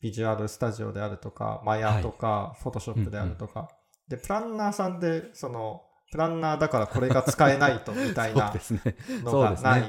[0.00, 3.68] ビジュアルスタジオであるとか、マヤとか、フォトショップであるとか。
[4.08, 8.52] で、プランナーさんで、その、プランナーだからこれが使えないと、みたいな。
[9.24, 9.84] のがない。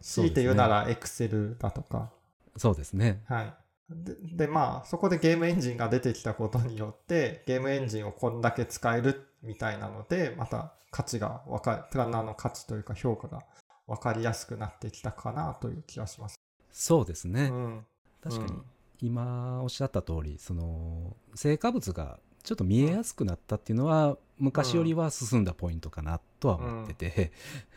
[0.00, 2.10] 強ねいて言うなら、エクセルだとか。
[2.56, 3.22] そうですね。
[3.26, 3.54] はい。
[3.90, 4.14] で
[4.46, 13.44] で、まあ、そこでゲームエンジンが出てきたことによって、ゲームエンジンをこんだけ使えるみたいなので、また価値がわかる、プランナーの価値というか評価が
[13.86, 16.36] 分かりやすくなってきたかなという気がします。
[16.70, 17.50] そうですね。
[17.52, 17.86] うん。
[18.22, 18.64] 確かにうん
[19.02, 27.32] 今おっしゃった通りその成果物がちょっと見えやすくなったっていうのは昔よりは進んだポイントかなとは思ってて、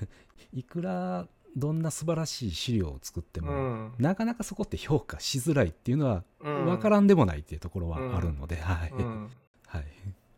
[0.54, 3.93] いくらどんな素晴らしい資料を作っても、うん。
[3.97, 9.32] なかなかそこって評価しづらいっていうのはうん分からんでもないっていうところはあるので、はい、うん。
[9.67, 9.86] はい、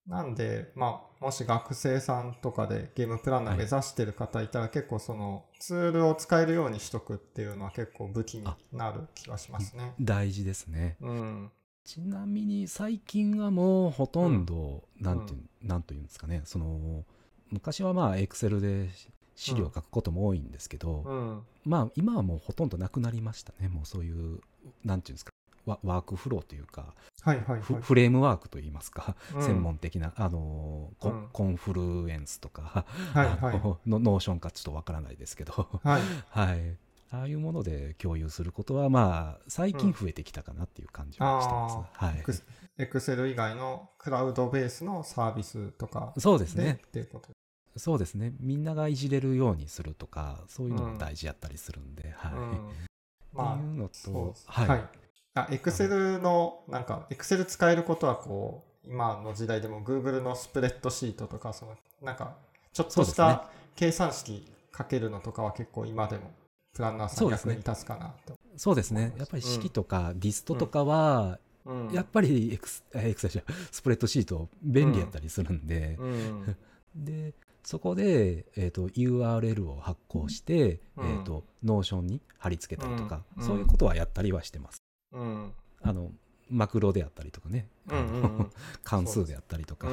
[0.06, 9.94] なんで、まあ、もし学生さんとかでゲームプランナー目指してる方いたら、結構そのツールを使えるようにしとくっていうのは結構武器になる気がしますね。
[10.00, 11.52] 大事ですねうん。
[11.88, 16.42] ちなみに最近はもうほとんど、なんていうなんというんですかね。
[16.44, 17.06] その
[17.50, 18.90] 昔はまあエクセルで
[19.38, 21.42] 資料を書くことも多いんですけど、うん。
[21.66, 23.70] まあ今はもうほとんどなくなりましたね。
[23.70, 24.42] もうそういう
[24.84, 25.32] なんていうんですか。
[25.66, 27.62] ワワークフローというか、はいはいはい。
[27.62, 29.42] フフレームワークといいますか、うん。
[29.42, 31.30] 専門的なあのコ,、うん。
[31.32, 33.62] Confluence とか、はいあはい。
[33.88, 35.54] Notion かちょっとわからないですけど。
[35.84, 36.02] はい。
[36.32, 37.28] はいああ。
[37.28, 39.44] いうもので共有することはまあ。
[39.48, 42.24] 最近増えてきたかなっていう感じはしてます、はい
[42.80, 46.80] エクセル以外のクラウドベースのサービスとかそうですね。
[46.86, 47.30] っていうこと。
[47.76, 48.34] そうですね。
[48.40, 52.88] みんながいじれるようにするとかそういうのも大事やったりするんで、はい、うんって
[53.34, 54.90] まあいうのそうとはい、はい。
[55.38, 62.36] あ、エクセルの、なんか、エクセル使えることは、こう、今の時代でも Google のスプレッドシートとか、その、なんか、
[62.74, 66.32] ちょっとした計算式かけるのとかは結構今でも、
[66.78, 68.38] プランナーさそうんですね役に立つかなと。
[68.56, 69.14] そうですね。
[69.18, 71.92] やっぱり式とかディストとかは、うん。
[71.92, 73.30] やっぱりエクスエクセ
[73.72, 76.56] スプレッドシート便利やったりするんで、うん。
[76.96, 81.10] でそこで、えー、と URL を発行して、うん。
[81.10, 83.44] えー、と Notion に貼り付けたりとか、うん。
[83.44, 84.82] そういうことはやったりはしてます。
[85.14, 85.52] うん。
[85.82, 86.12] あの
[86.50, 88.52] マクロであったりとかね、うんうんうん。
[88.84, 89.88] 関数であったりとか、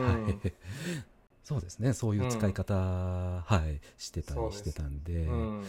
[1.43, 1.65] そうはい。
[1.65, 1.93] ですね。
[1.93, 5.65] そういう使い方、はい、してたりしてたんで、うん。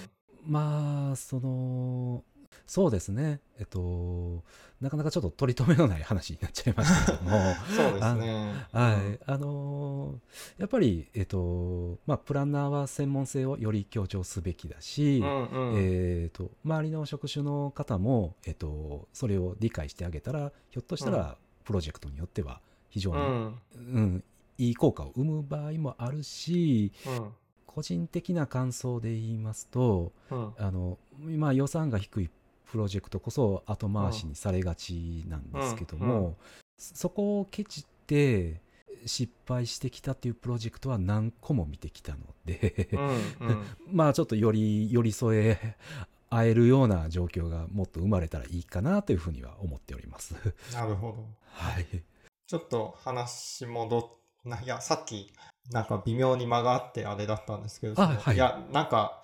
[0.46, 2.24] まあその
[2.68, 4.44] そうですねえっと
[4.82, 7.38] なかなかちょっと取り留めのない話になっちゃいましたけども
[7.76, 8.54] そうですね。
[8.72, 15.78] はい、あのーやっぱり、えっとまあ、プランナーは専門性をより強調すべきだし、うんうん。
[15.78, 23.60] えー、と周りの職種の方も、えっとそれを理解してあげたらひょっとしたうんらプロジェクトによっては非常に、うん。
[23.76, 24.24] うん
[24.58, 27.34] いい効果を生む場合もあるしうん。
[27.76, 30.54] 個人的な感想で言いますとうん。
[30.58, 32.30] あの今予算が低い
[32.72, 36.36] プロジェクトこそ後回しにされがちなんですけども、うんうん
[36.78, 38.60] そこをケチって
[39.06, 45.78] 失敗してきたっていうプロジェクトは何個も見てきたので、うんうん まあちょっとより寄り添え
[46.30, 50.36] 合えるような状況がもっと生まれたらいいかなというふうには思っております。
[50.74, 51.26] なるほど。
[51.54, 51.86] はい。
[52.46, 55.34] ちょっと話戻っないや、さっき、
[55.72, 58.36] なんか微妙に間があってあれだったんですけど、はい。
[58.36, 59.22] いや、なんか、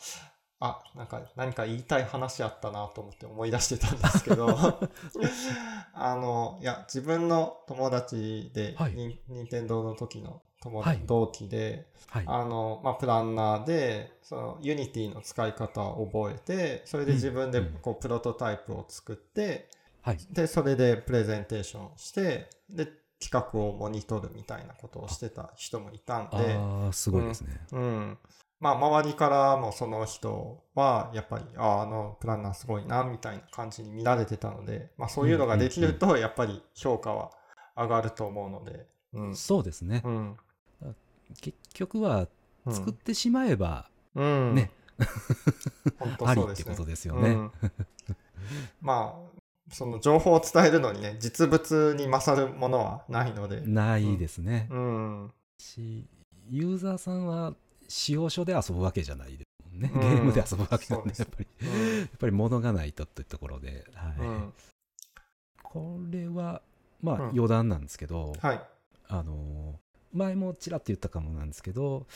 [0.59, 4.55] あ、なんか何か言いたい話あったなと思って思い出してたんですけど、
[5.93, 8.93] あの、いや、自分の友達で、はい。
[8.93, 11.07] に任天堂の時の友達、はい。
[11.07, 12.25] 同期で、はい。
[12.27, 17.73] あの、まあ、プランナーで、その、 Unity の使い方を覚えて、それで自分でうんうん。
[17.81, 19.67] こう、プロトタイプを作って、
[20.03, 20.19] はい。
[20.29, 22.87] で、それでプレゼンテーションして、で、
[23.21, 27.49] 企画をモニトるみたいなことをしてた人もいたんで、ああ、すごいですね。
[27.71, 28.17] うん。
[28.59, 37.31] まあ、周りからもその人は、やっぱり、ああ、あのプランナーすごいな、みたいな感じに見られてたので、まあ、そういうのができると、やっぱり評価は
[37.75, 39.35] 上がると思うので、うん。
[39.35, 40.09] そうですねう。
[40.09, 40.37] ん。
[41.39, 42.27] 結局は
[42.65, 44.55] うん作ってしまえばうん。
[44.55, 44.71] ね。
[45.97, 46.63] 本当 ありそうですね。
[46.63, 47.29] ってことですよね。
[47.29, 47.51] うん
[48.81, 49.40] まあ、
[49.71, 53.61] その情報を伝えるのにね、実物に勝るものはないので。
[53.61, 54.67] ないですね。
[54.69, 55.33] うん。
[55.57, 56.05] し、
[56.49, 57.53] ユーザーさんは
[57.87, 59.91] 使用書で遊ぶわけじゃないですもんね。
[59.93, 64.27] うんゲームで遊ぶわけなんで、やっぱり、うんやっぱり物がないとというところで、はい。
[64.27, 64.53] うん
[65.63, 66.61] これは、
[67.01, 68.61] まあうん余談なんですけど、はい。
[69.07, 69.79] あの、
[70.13, 72.07] 前もちらっと言ったかもなんですけど、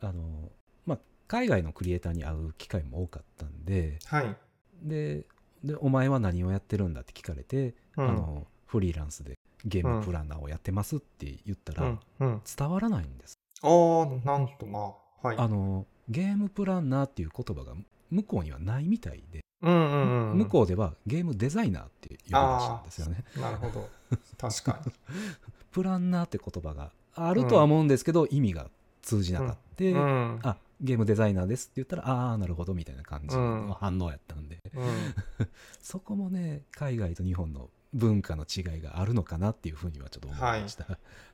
[0.00, 0.50] あの、
[0.86, 0.98] まあ、
[1.28, 4.36] 海外のクリエイターに会う機会も多かったんで、はい。
[4.82, 5.26] で、
[5.64, 9.34] でお前は何をやってるんだって聞かれて、うんあのフリーランスで
[9.66, 12.00] ゲームプランナーをやってますって言ったら、うん。
[12.20, 12.42] うん。
[12.56, 13.34] 伝わらないんです。
[13.62, 15.36] おー、なんとまあ、はい。
[15.38, 17.74] あのゲームプランナーっていう言葉が
[18.10, 20.38] 向こうにはないみたいで、うんうんうん。
[20.38, 23.24] 向こうではゲームデザイナーって呼ぶらしいんですよね。
[23.36, 23.88] なるほど。
[24.38, 24.92] 確かに。
[25.70, 28.70] プランナーって言葉があるとは思うんですけど、意味が
[29.02, 30.38] 通じなかった、うん。
[30.42, 34.86] あゲームデザイナーですって言ったらああなるほどみたいな感じうんの反応やったんで、うん。
[35.80, 40.86] そこもね海外と日本の文化の違いがあるのかなっていうふうにはちょっと思いました。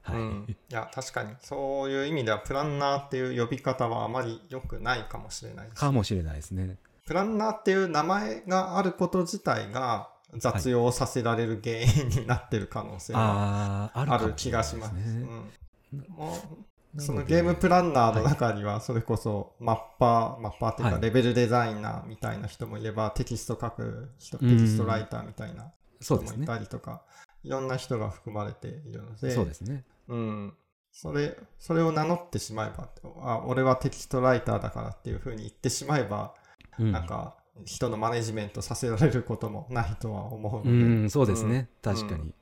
[0.03, 5.81] はい、うんいや、確かに、そういう意味では、プランナーっていう呼び方はあまり良くないかもしれないです。
[5.81, 6.77] かもしれないですね。
[7.07, 14.93] プランナーっていう名前があること自体が雑用させられる原因になってる可能性はある気がします。
[14.93, 15.03] ね
[15.93, 16.37] うんも
[16.97, 20.95] そのゲームプランナーの中には、それこそマッパー、マッパーっていうはい。
[20.95, 24.59] かレベルデザイナーみたいな人もいれば、テキスト書く人、テうん。
[24.59, 26.47] キストライターみたいな人もい。
[26.47, 27.03] たりとか、
[27.45, 29.85] いろんな人が含まれているので、そうですね。
[30.09, 30.55] うん。
[30.91, 32.89] それ、それを名乗ってしまえば、
[33.23, 36.35] あ、俺はテキストライターだからっていうふうに言ってしまえば、
[36.79, 36.93] うん。
[36.93, 40.73] なんか、人のマネジメントさせられることもないとは思うので、う
[41.05, 41.95] ん、そうですね、うん。
[41.95, 42.33] 確かに、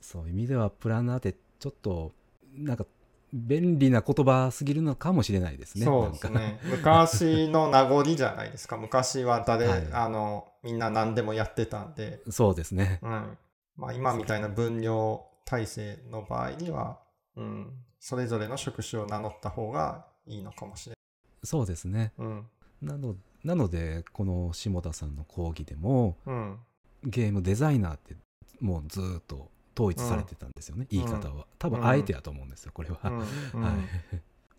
[0.00, 2.12] そういう意味ではプランナーってちょっと
[2.54, 2.86] なんか
[3.32, 6.60] 便利な言葉すぎるのかもしれないですねそうですね。
[6.64, 8.76] 昔の名残じゃないですか。
[8.78, 13.38] 昔は誰、はいあの、みんな何でもやってたんで、そうですねうん。
[13.76, 17.00] まあ今みたいな分業体制の場合には、
[17.36, 20.96] うん、それぞれの職種を名乗った方がいいのかもしれ
[21.42, 22.28] そうですねない。
[22.28, 22.46] うん。
[22.82, 26.58] なのなのでこの下田さんの講義でもうん。
[27.04, 28.14] ゲームデザイナーって
[28.60, 30.88] もうずーっと統一されてたんですよね、うん。
[30.90, 31.46] 言い方は。
[31.58, 31.74] 多うん。
[31.74, 33.18] 分あえてやと思うんですよこれは、うん。
[33.18, 33.62] うん。
[33.62, 33.74] はい。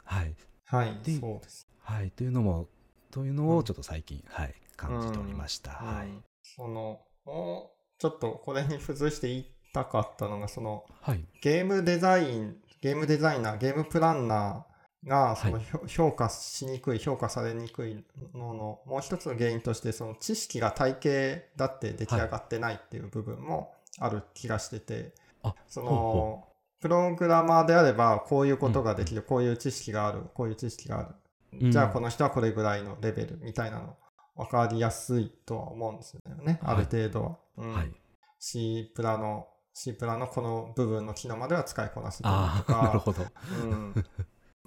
[0.04, 0.36] はい。
[0.66, 1.00] はい。
[1.04, 1.68] でそうです。
[1.82, 2.68] はいというのも
[3.12, 6.24] というのをちょっと最近、はい感じておりました、はいうん。
[6.42, 11.24] その、もうちょっとこれに付随して言いたかったのが、その、はい。
[11.42, 26.48] ゲームデザイン、ゲームデザイナー、ゲームプランナーがその、はい評価しにくい、評価されにくいのの、もう一つの原因として、その知識が体系だって出来上がってないっていう部分もある気がしてて、あその、
[26.80, 31.16] プログラマーであれば、こういうことができる、こういう知識がある、こういう知識がある。
[31.62, 31.72] うん。
[31.72, 33.96] じゃあ、この人はこれぐらいのレベルみたいなの、
[34.36, 36.60] 分かりやすいとは思うんですよね。
[36.64, 37.38] ある程度は。
[37.58, 37.74] うん。
[37.74, 37.92] はい。
[38.40, 43.24] C プラの、C プラのこの部分の機能までは使いこなせてるとか、 ほど。
[43.62, 43.94] うん、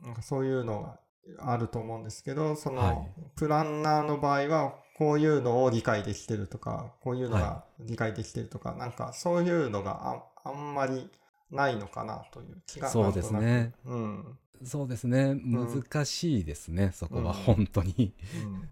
[0.02, 1.00] なんかそういうのが
[1.40, 3.14] あると思うんですけど、その、はい。
[3.34, 11.10] プランナーの場合は、こういうのを理解できてるとか、こういうのが理解できてるとか、なんかそういうのがああんまり
[11.50, 13.72] ないのかなという気がそうですね。
[13.84, 14.38] うん。
[14.64, 15.34] そうですね。
[15.34, 17.32] 難しいですね、そこはうん。
[17.32, 18.68] 本当に、うん。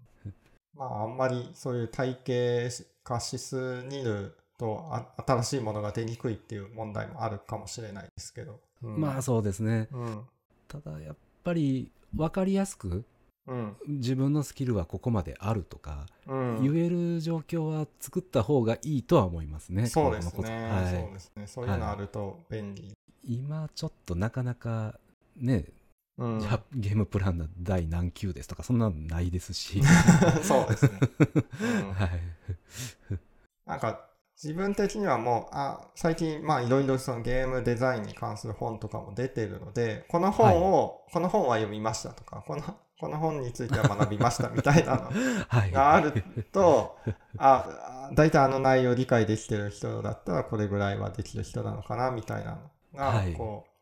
[0.73, 2.69] まあ、あんまりそういう体系
[3.03, 8.59] 化しすぎるとあ新しいものが出にくいっていう問題もあるかもしれないですけど。
[8.81, 8.99] うん。
[8.99, 9.89] まあそうですね。
[9.91, 10.25] うん。
[10.67, 13.05] ただやっぱり分かりやすく
[13.47, 13.77] うん。
[13.87, 16.63] 自分のスキルはここまであるとか、うん。
[16.63, 21.47] 言える状況は作った方がいいとは思いますねそうですね、はいそうですね。
[21.47, 22.93] そういうのあると便利。
[23.27, 24.99] 今ちょっとなかなか
[25.35, 25.65] ね、
[26.17, 29.81] うん、じゃあゲームプランナー第何級ですとかそんなのないですし、
[30.43, 30.99] そうですね。
[31.61, 32.09] うん はい、
[33.65, 34.05] なんか
[34.41, 42.61] 自分的にはもう、あ、最近まあいろいろそのゲームデザインに関する本とかも出てるので、この本を、この本は読みましたとか、この、
[42.99, 45.11] この本については学びましたみたいなの
[45.49, 46.97] はい、があると、
[47.37, 52.59] あ、大体あの内容を理解できてる人だったらこれぐらいはできる人なのかなみたいなの
[52.93, 53.33] が、はい。
[53.33, 53.75] こう、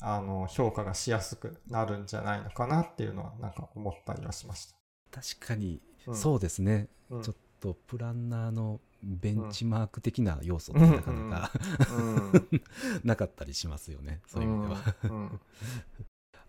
[0.00, 4.66] あの、評価がしやすくなるんじゃないのかなっていうのはなんか思ったりはしまし
[5.10, 5.22] た。
[5.22, 6.14] 確かに、うん。
[6.14, 7.22] そうですね、うん。
[7.22, 11.50] ちょっとプランナーのベンチマーク的な要素ってなかなか、
[11.96, 12.32] うん。
[13.04, 15.30] なかったりしますよねそういう意味では、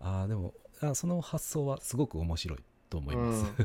[0.24, 2.58] あでもあその発想はすごく面白い
[2.90, 3.44] と思います、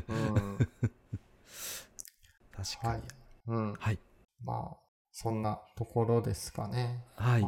[2.52, 3.02] 確かにはい。
[3.48, 3.74] うん。
[3.74, 3.98] はい
[4.44, 4.76] まあ、
[5.12, 7.04] そんなところですかね。
[7.16, 7.42] はい、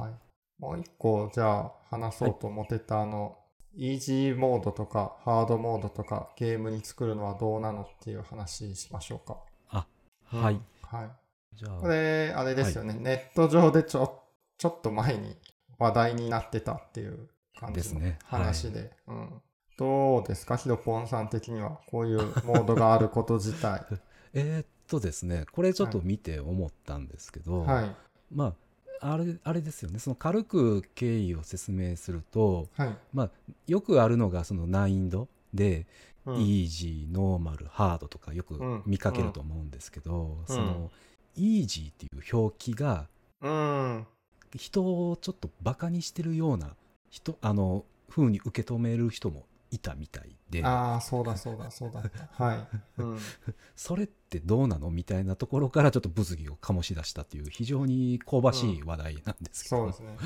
[0.58, 3.36] もう一個、じゃあ、話そうと思ってた、あの、
[3.74, 9.38] イージーモードとか、ハードモードとか、ゲームに作るのはどうなのっていう話しましょうか。
[9.70, 9.86] あ
[10.32, 11.10] うんはい、はい。
[11.56, 12.94] じゃあこれ、あれですよね。
[12.94, 14.22] ネット上でちょ、
[14.58, 15.36] ちょっと前に
[15.78, 18.92] 話題になってたっていう感じのですね話で。
[19.08, 19.42] うん。
[19.76, 23.84] どうですかヒロポンさん的には、こういうモードがあること自体。
[24.34, 27.96] えーっとですねこれちょっと見て思ったんですけど、はい。
[28.32, 28.54] ま
[29.00, 32.96] ああれあれですよねその軽く経緯を説明するとはい。
[33.12, 33.30] まあ
[33.66, 35.86] よくあるのがその難易度で、
[36.26, 40.90] うんイージーノーマルハードとかよくうん見かけると思うんですけど、うんその
[41.36, 43.08] イージーっていう表記が
[43.42, 44.06] うん。
[44.54, 46.76] 人をちょっとバカにしてるような
[47.10, 52.02] 人あの風に受け止める人もいたみたいでああ、そうだそうだそうだ。
[52.32, 53.02] はい。
[53.02, 53.18] うん。
[53.74, 60.16] それってどうなのみたいなところからちょっと物議を醸し出したっていう非常に香ばしい話題なんですけど、そうですね。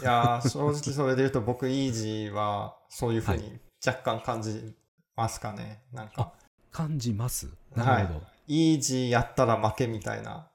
[0.00, 4.74] いやー、正直それで言うと僕、イージーはそういうふうに若干感じ
[5.16, 5.82] ますかね。
[5.92, 6.32] なんか、
[6.70, 10.50] 感じますなるほど、イージーやったら負けみたいな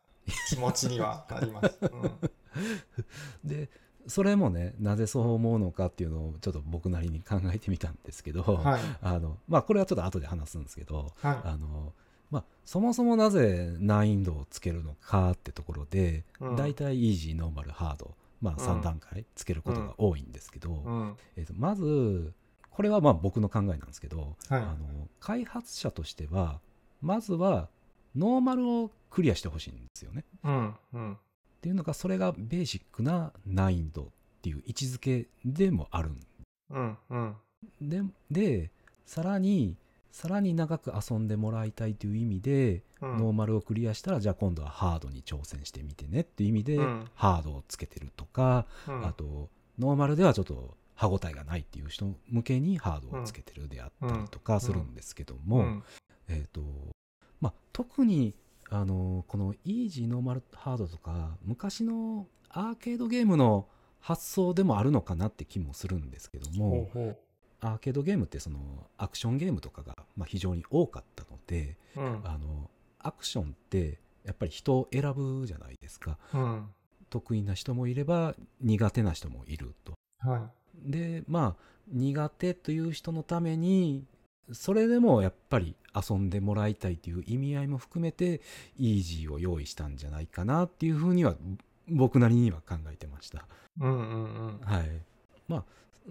[0.50, 1.78] 気持ちにはなります。
[1.82, 2.30] うん
[3.44, 3.70] で
[4.08, 8.82] それもねなぜそう思うのかっていうのをちょっと僕なりに考えてみたんですけど、はい。
[9.02, 11.38] あのまあこれはちょっと後で話すんですけどはい。
[11.44, 11.94] あの
[12.32, 21.16] まあそもそもなぜ難易度をつけるのかってところで、うんだいたいイージーノーマルハードまあうん3段階つけることが多いんですけど、うん。
[21.36, 22.34] えーとまず
[22.72, 26.60] これはまあ僕の考えなんですけど、はいあの開発者としては
[27.02, 27.70] まずは
[28.16, 30.26] ノーマルをクリアしてほしいんですよね。
[30.44, 31.18] うん。
[31.63, 31.69] うん。
[31.69, 34.06] っていうのがそれがベーシックな難易度っ
[34.41, 36.19] ていう位置づけでもあるん
[36.71, 36.97] うん。
[37.10, 37.36] うん。
[37.82, 38.71] でで
[39.06, 39.78] さらに
[40.12, 55.84] さらに長く遊んでもらいたいという意味で、うんノーマルをクリアしたらじゃあ今度はハードに挑戦してみてねっていう意味で、うんハードをつけてるとか、うんあとノーマルではちょっと歯応えがないっていう人向けにハードをつけてるであったりとかするんですけども、うん
[56.30, 56.62] えーと
[57.41, 58.34] まあ、特に
[58.74, 63.68] あのこのイージーノーマルハードとか昔のアーケードゲームの
[64.00, 67.18] 発想でもあるのかなって気もするんですけどほも
[67.62, 68.60] アーケードゲームってその
[68.98, 72.02] アクションゲームとかが、まあ、非常に多かったのでう。
[72.02, 72.22] うん。
[72.24, 76.70] あのアクションってやっぱり人を選ぶじゃないですかうん。
[77.10, 79.94] 得意な人もいれば苦手な人もいると。
[80.20, 84.06] はでまあ苦手という人のために
[84.52, 88.42] それでもやっぱり遊んでもらいたいという意味合いも含めて
[88.78, 91.36] イージーを用意したんじゃないかなっていうふうには
[91.90, 93.40] 僕なりには考えてました。
[93.40, 93.42] い。
[93.82, 93.90] うん。
[93.90, 94.58] うん。
[94.58, 94.60] うん。
[94.64, 94.90] はい。
[95.48, 95.64] まあ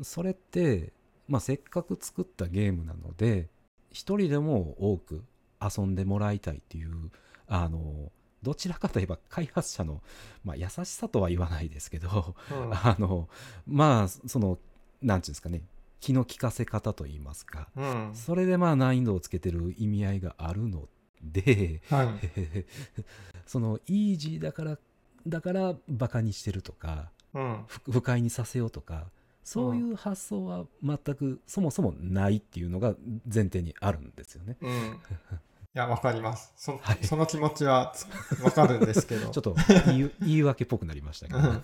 [0.03, 0.93] それって、
[1.29, 3.49] まあ、せっかく作ったゲームなので
[3.91, 5.25] 一人でも多く
[5.61, 7.11] 遊んでもらいたいっていう
[7.47, 8.11] あの
[8.43, 10.03] どちらかといえば開発者の、
[10.45, 13.29] まあ、優しさとは言わないですけどうんあの
[13.67, 14.59] まあその
[15.03, 15.63] なんていうんですかね
[16.03, 18.11] 気の利かせ方といいますかうん。
[18.13, 20.89] それでまあ難易度をつけてる意味合いがあるの
[21.23, 22.67] ではい。
[23.47, 24.79] そのイージーだから
[25.27, 27.65] だからバカにしてるとかうん。
[27.69, 29.13] 不不快にさせようとか
[29.45, 32.97] そういう発想は全くそもそもないっていうのが
[33.33, 34.57] 前提にあるんですよね。
[34.61, 34.71] うん。
[34.71, 36.53] いや、わかります。
[36.57, 38.07] そ はいその気持ちはつ
[38.43, 39.31] わかるんですけど。
[39.33, 41.63] ちょっと言い言い訳っぽくなりましたけどうん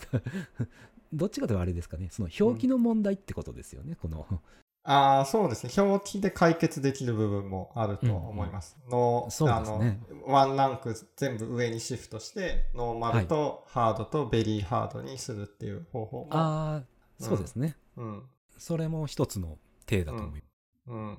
[1.12, 4.26] どっちかというとあれですかねその表記の問題ってことですよね、この
[4.84, 5.72] ああ、そうですね。
[5.82, 8.74] 表記で解決できる部分もあると思います。
[9.26, 16.28] うですねあの、ワンランク全部上にシフトして、ノーマルとハードとベリーハードにするっていう方法も。
[16.30, 18.22] ああそうですね、うん。
[18.56, 20.42] それも一つの手だと思います。
[20.86, 21.18] うん。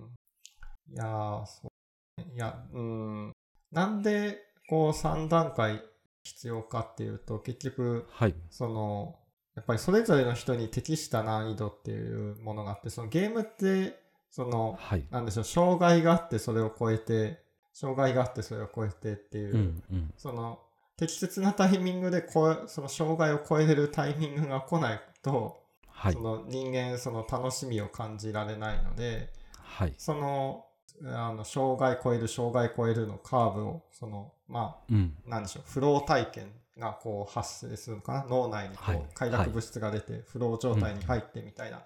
[0.92, 2.36] いやー、そう。
[2.36, 3.34] いや、うん。
[3.72, 5.84] なんで、こう、3段階
[6.24, 9.20] 必要かっていうと、結局、はいその、
[9.56, 15.06] やっぱりそれぞれの人に適した難易度っていうものがあって、そのゲームって、その、はい。
[15.12, 17.42] なんでしょう、障害があってそれを超えて、
[17.74, 20.14] 障害があってそれを超えてっていう、うんうん。
[20.18, 20.60] その、
[20.98, 26.20] 適切なタイミングで超え、その障害を超えれるタイミングが来ないと、はいそ。
[26.20, 29.94] の人間その楽しみを感じられないので、はい。
[29.98, 30.66] その、
[31.06, 35.18] あの、障害超える、障害超えるのカーブを、その、まうん。
[35.26, 38.26] あ、なんでしょう、フロー体験がこう発生するのかな？
[38.30, 41.84] 脳内にこはいう快楽物質が出て、フロー状態に入ってみたいな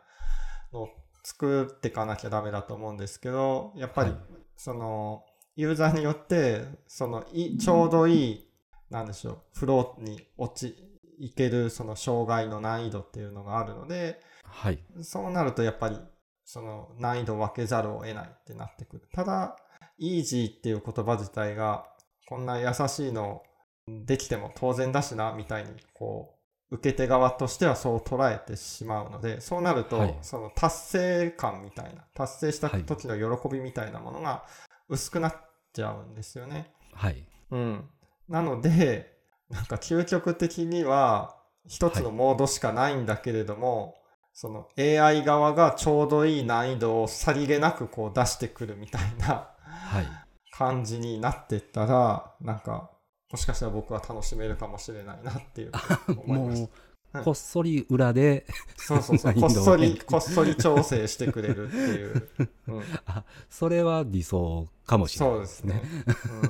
[0.72, 0.90] のを
[1.24, 4.20] 作っていかなきゃダメだと思うんですけど、やっぱりはい、
[4.56, 5.24] その、
[5.56, 8.48] ユーザーによって、その、いちょうどいい、
[8.90, 10.76] なんでしょう、フローに落ち、
[11.20, 14.80] いけるその障害の難易度っていうのがあるので、はい。
[15.02, 15.98] そうなるとやっぱり
[16.44, 19.08] その難易度を分けざるを得ないってなってくる。
[19.14, 19.56] ただ、
[19.98, 21.86] イージーっていう言葉自体が
[22.28, 23.44] こんな優しいの
[23.88, 26.36] できても当然だしなみたいにこ
[26.72, 34.44] う受け手側としてはそう捉えてしまうので、そうなると、はいその達成感みたいな、達成したはい時の喜びみたいなものが
[34.90, 35.36] 薄くなっ
[35.74, 36.72] ちゃうんですよね。
[36.94, 37.24] はい。
[37.52, 37.90] うん。
[38.28, 39.14] なので、
[39.50, 41.36] なんか究極的には
[41.68, 43.96] 一つのモードしかないんだけれども、
[44.34, 50.08] その AI 側がちょうどいい難易度をさりげなくこう出してくるみたいなはい。
[50.52, 52.90] 感じになってったら、なんか、
[53.34, 55.72] もしかしたら僕は楽しめるかもしれないなっていう
[56.08, 56.68] 思い
[57.12, 59.34] まこっそり裏で、そうそうそう。
[59.42, 62.30] こっそり、こっそり調整してくれるっていう。
[62.68, 65.82] うん、あ、それは理想かもしれなそいうでね。
[66.06, 66.42] ですすね。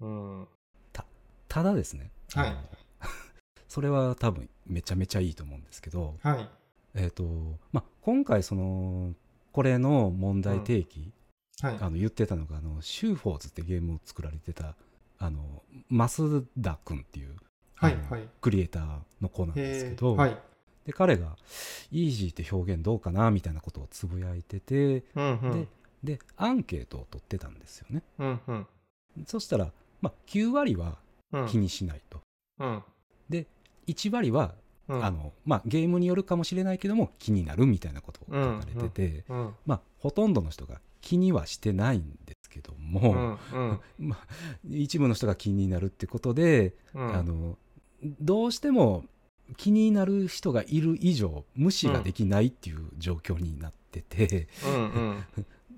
[0.00, 0.40] うん。
[0.40, 0.48] うん。
[1.48, 2.10] ただですね。
[2.34, 2.56] はい。
[3.68, 6.48] それは多分めちゃめちゃいいと思うんですけど、はい。
[6.94, 7.24] えっ、と、
[7.72, 9.14] まあ、今回その、
[9.52, 11.12] これの問題提起、
[11.60, 11.76] はい。
[11.80, 14.74] あの言ってたのが、あの、シューフォーズってゲームを作られてた、
[15.18, 17.36] あの、増田くんっていう
[17.82, 17.98] はい。
[18.08, 18.28] はい。
[18.40, 20.38] クリエイターの子なんですけど、はい。
[20.84, 21.36] で彼が
[21.92, 25.68] 「イージーって表現どうかな?」みたいなことをつぶやいててうんうん。
[26.02, 28.66] でアンケートを取ってたんですよねうんうん。
[29.26, 30.98] そしたら、まあ、9割は
[31.32, 31.46] うん。
[31.46, 32.20] 気にしないと、
[32.58, 32.82] うん。
[33.28, 33.46] で
[33.86, 34.54] 1割は、
[34.88, 35.04] うん。
[35.04, 39.54] あのまあ、ゲームによるかもしれないけども気になるみたいなことを書かれてて、うん。
[39.66, 43.38] まあ、ほとんどの人が気にはしてないんですけどうも、ん。
[43.52, 43.80] うん。
[44.08, 44.26] まあ、
[44.70, 47.14] 一部の人が気になるってことで、うん。
[47.14, 47.58] あの
[48.20, 49.04] どうしても
[49.56, 55.24] 気になる人がいる以上無視ができないっていう状況になってて、うん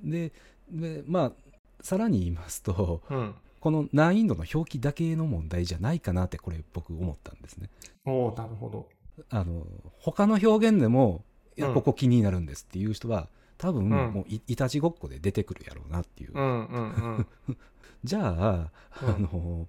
[0.03, 0.09] うん。
[0.11, 0.33] で
[0.71, 1.33] でまあ
[1.81, 3.35] さらに言いますとうん。
[3.61, 7.71] この難易度の表記だけの問題じゃないかなってこれ僕思ったんですね。
[8.05, 8.89] おおなるほど。
[9.31, 9.67] あの
[9.99, 11.25] 他の表現でも
[11.57, 13.29] いやうんここ気になるんですっていう人は
[13.59, 16.33] 多分んもういいたちごっこで出てくるやろうなっていう。
[18.05, 18.71] じゃあ、
[19.03, 19.69] うんあの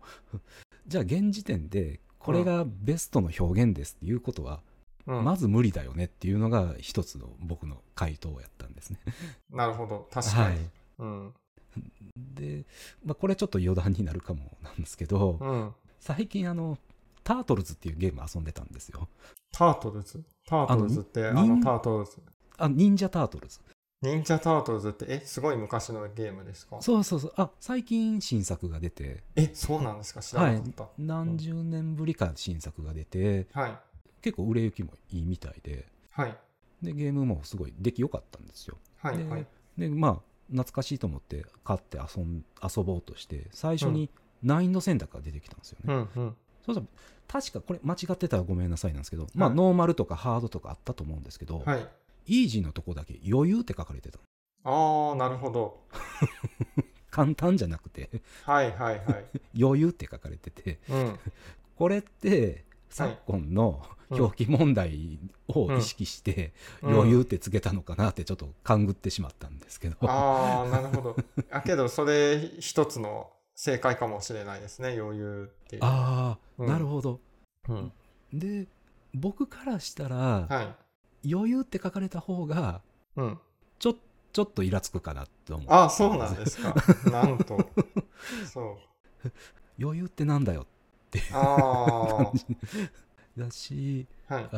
[0.88, 4.61] じゃあ現時点でこれがベストの表現ですっていうことは、
[5.07, 5.23] うん。
[5.23, 8.99] まず無理だよねっていうのが一つの僕の回答やったんですね。
[9.49, 10.07] なるほど。
[10.11, 10.55] 確かに。
[10.57, 11.33] はいうん。
[12.15, 12.65] で、
[13.03, 15.73] まあ、これちょっと余談になるかもなんですけど、うん。
[15.99, 16.77] 最近あの
[17.23, 19.09] タートルズっていうゲーム遊んでたんですよ
[19.51, 20.23] タートルズ？
[20.47, 22.21] タートルズってあの忍タートルズ？
[22.57, 23.59] あ忍者タートルズ
[24.01, 26.81] 忍者タートルズって、え、すごい昔のゲームですか？
[26.81, 30.21] そうそうそうあ最近新作が出てえ、そうなんですか？
[30.21, 30.89] 知らなかった。
[30.97, 33.79] 何十年ぶりか新作が出てはい。
[34.21, 36.37] 結構売れ行きもいいみたいではい。
[36.81, 39.17] でゲームもすごい出来良かったんですよはい。
[39.17, 39.47] ではい。
[39.77, 44.09] でまあ懐かしいと思って買って遊ん遊ぼうとして最初に
[44.43, 46.35] 難易度選択が出てきたんですよね、うんうん。
[46.65, 46.87] そうしたら
[47.27, 51.87] 確かこれ間違ってたらごめんなさいなんですけど、まあはいノーマルとかハードとかあったと思うんですけど、はい。
[52.26, 54.23] イージーのとこだけ余裕って書かれてたの
[55.09, 55.82] ああ、なるほど。
[57.11, 58.09] 簡単じゃなくて
[58.43, 59.26] はいはいはい。
[59.59, 61.19] 余裕って書かれててうん。
[61.78, 66.53] これって昨今のうん表記問題を意識して
[66.84, 71.15] 余裕ってつけたのかなってちょっと勘ぐってしまったんですけど、ああ、なるほど。
[71.49, 75.82] あけど、それ一つの正解かもしれないですね、余裕っていう。
[75.84, 77.19] ああ、うんなるほど
[77.67, 77.91] うん。
[78.32, 78.67] で
[79.13, 80.84] 僕からしたら、はい。
[81.30, 82.82] 余裕って書かれた方が
[83.15, 83.39] うん。
[83.80, 83.95] ちょ
[84.34, 86.76] ちょっとイラつくかなと思うああ、そうなんですか。
[87.09, 87.57] なんと。
[88.45, 88.61] そ
[89.23, 89.32] う。
[89.82, 90.67] 余裕ってなんだよ
[91.32, 92.32] あ
[93.38, 94.36] だしあ。
[94.36, 94.49] はい。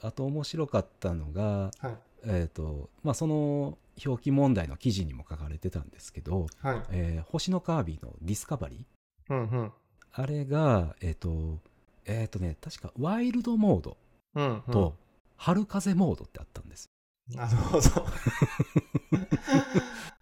[0.00, 1.98] あと面白かったのがはい。
[2.24, 6.82] えっ、とまあその表記問題の記事にも書かれてたんですけどはい。
[6.90, 9.72] 「えー星のカービィ」のディスカバリーうんうん。
[10.12, 11.58] あれがえっ、と
[12.04, 13.96] えっ、とね確かワイルドモード
[14.34, 14.62] うん、うん。
[14.72, 14.94] と
[15.38, 16.90] 春風モードってあったんです。
[17.34, 17.88] なるほど。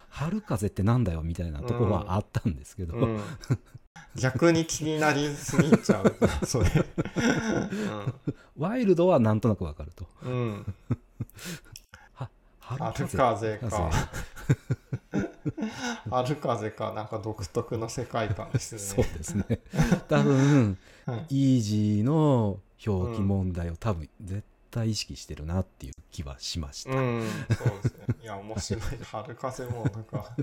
[0.09, 3.21] 春風ってなんだよみたいなとこはあったんですけど、うん、
[4.15, 6.15] 逆に気になりすぎちゃう。
[6.45, 6.69] それ
[8.57, 10.07] ワイルドはなんとなくわかると。
[10.23, 10.65] うん、
[12.13, 13.57] 春春風。
[13.57, 13.91] 風か。
[16.09, 16.71] 春風。
[16.77, 19.61] かなんか独特の世界観ですそうねですね。
[20.07, 26.91] 多分、はいイージーの表記問題を多分絶対意識してるなっていう気はしました。
[26.91, 28.15] うん、そうですね。
[28.21, 28.81] いや、面白い。
[29.03, 30.35] 春風モードか。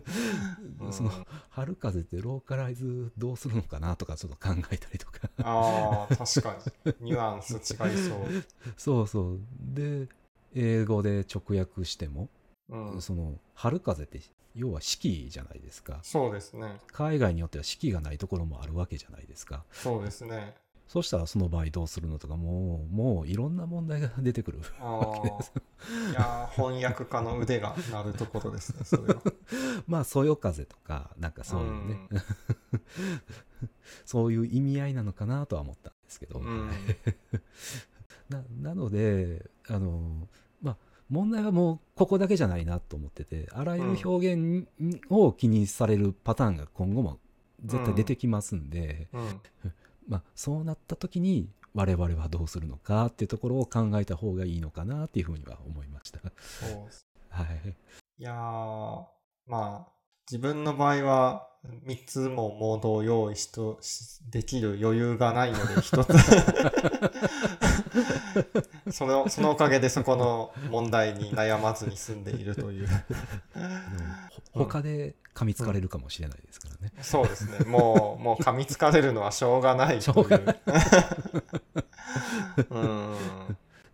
[0.81, 1.11] う んその
[1.51, 6.95] 春風ってローカライズどうするのかなとかちょっと考えたりとかああ、確かに。
[7.01, 7.59] ニュアンス違い
[7.97, 8.45] そう。
[8.77, 10.09] そうそうで
[10.55, 12.29] 英語で直訳しても、
[12.68, 14.20] うん、その春風って
[14.55, 16.79] 要は四季じゃないですかそうですね。
[16.93, 20.55] 海外によっては四季がないところもあるわけじゃないですかそうですね。
[20.87, 25.26] そしたらその場合どうするのとかもうもういろんな問題が出てくるああ。
[26.11, 29.22] いやー、翻訳家の腕が鳴るところですね、それは。
[29.89, 32.09] まあそよ風とかなんかそういうね、
[34.05, 36.70] そういう意味合いなのかなとは思ったんですけど、うん。
[38.28, 40.28] ななのであの
[40.62, 40.76] まあ
[41.11, 44.66] 問題はもうここだけじゃないなと思っててあらゆる表現
[45.11, 47.20] を気にされるパターンが今後も
[47.64, 49.41] 絶対出てきますんで、うん。
[50.09, 56.21] まあ、そうなった時に我々はどうするのかっていうところを考えた方がいいのかなっていうふうには思いました。
[56.21, 57.07] そうです。
[57.31, 57.47] はい、
[58.19, 58.35] いやー、
[59.47, 59.94] まあ、
[60.31, 61.49] 自分の場合は、
[61.87, 66.05] 3つもモードを用意しとしできる余裕がないので、1
[68.85, 72.89] つ その、そのおかげでそこの問題に悩まずに済んでいるという。
[74.53, 76.93] 他で噛みつかれるかもしれないですからね。
[77.01, 77.59] そうですね。
[77.66, 80.03] もう、もう噛みつかれるのはしょうがないという。
[80.03, 80.22] しょ
[82.70, 83.16] う ん。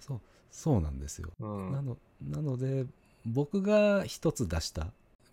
[0.01, 0.21] そう
[0.51, 1.31] そうなんですよ。
[1.41, 1.73] うん。
[1.73, 2.87] なのなので
[3.27, 4.89] 僕が一つ出した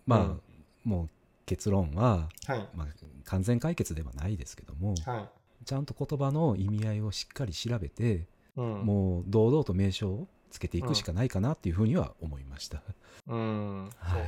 [0.06, 0.40] まあ、うん
[0.84, 1.08] もう
[1.46, 2.68] 結論は、はい。
[2.74, 2.86] まあ、
[3.24, 5.28] 完全解決ではないですけどもはい。
[5.64, 8.26] ちゃんと言葉の意味合いをしっかり調べて、
[8.56, 8.80] うん。
[8.84, 12.82] もう堂々と名称をつけていくしかないかなっていうふうには思いました。
[13.26, 13.84] うん。
[13.98, 14.22] はい、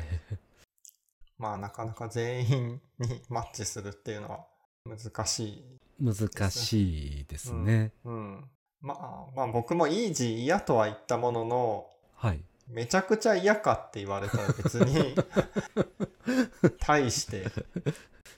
[1.39, 4.47] まあ、なかなか全員にマッチするっていうのは
[4.85, 5.81] 難しい。
[6.03, 7.93] 難しいですね。
[8.05, 8.45] うん。
[8.81, 11.87] まあ、まあ僕もイージー嫌とは言ったものの、
[12.17, 12.43] はい。
[12.73, 15.15] めちゃくちゃ嫌かって言われたら別に
[16.81, 17.47] 対して、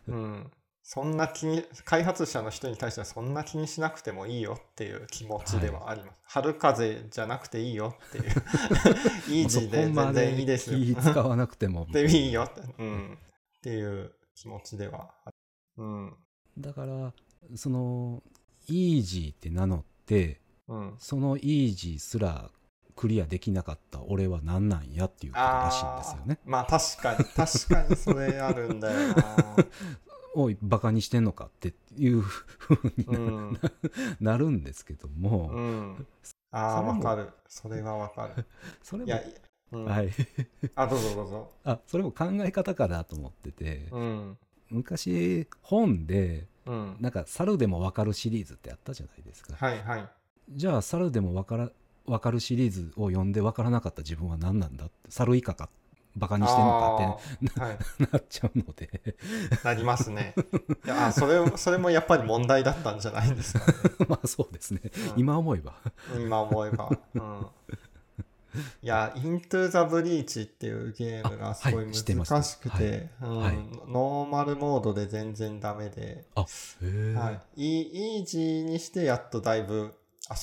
[0.08, 0.50] うん。
[0.82, 6.18] そんな気に、開発者の人に対してはそんな気にしなくてもいいよっていう気持ちではあります。
[6.24, 8.24] 春風じゃなくていいよっていう。
[9.28, 10.78] イージーで全然いいですよ。
[10.78, 11.86] 気使わなくても。
[11.90, 13.14] でいいよって、うん。
[13.14, 15.36] っていう気持ちではある。
[15.78, 16.16] うん。
[16.58, 17.14] だから、
[17.54, 18.22] その、
[18.68, 20.96] イージーって名乗って、うん。
[20.98, 22.50] そのイージーすら
[23.02, 26.38] クリアできなかった俺は何なんやっていうことらしいんですよね。
[26.44, 29.56] まあ確かに、確かにそれあるんだよな。
[30.36, 33.60] おい、バカにしてんのかっていうふうにうん。
[34.24, 36.06] なるんですけども、うん。
[36.52, 37.30] ああ、わかる。
[37.48, 38.46] それはわかる。
[38.84, 39.20] それもいや、
[39.72, 40.10] うん、はい、
[40.76, 41.52] あ、どうぞどうぞ。
[41.64, 44.38] あそれも考え方かなと思ってて、うん。
[44.70, 46.96] 昔本でうん。
[47.00, 49.56] なんか猿でもわかるシリーズってあったじゃないですか。
[49.56, 50.08] はいはい。
[50.50, 51.72] じゃあ猿でもわから
[52.06, 55.68] わかるシリーズを読んでわからなかった自分は何なんだって猿以下か
[56.16, 57.78] バカにしてんのかってあーはい。
[58.12, 59.16] なっちゃうので。
[59.64, 60.34] なりますね。
[60.84, 63.74] いや、あそれ、それもやっぱり問題だったんじゃないんですかね。
[64.08, 64.80] まあそうですね、
[65.14, 65.20] うん。
[65.20, 65.74] 今思えば。
[66.14, 66.90] 今思えば。
[67.14, 67.46] うん。
[68.82, 73.56] いや、Into the Breach っていうゲームがすごい難しくて、うんはい。
[73.88, 79.94] ノーマルモードで全然ダメで、あはい、イイージーにしてやっとだいぶ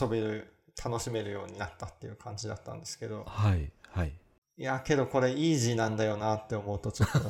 [0.01, 0.51] 遊べる、
[0.83, 4.13] 楽しめるようになったっていう感じだったんですけど、はいはい
[4.57, 7.19] いや、けどこれイージーなんだよなって思うとちょっと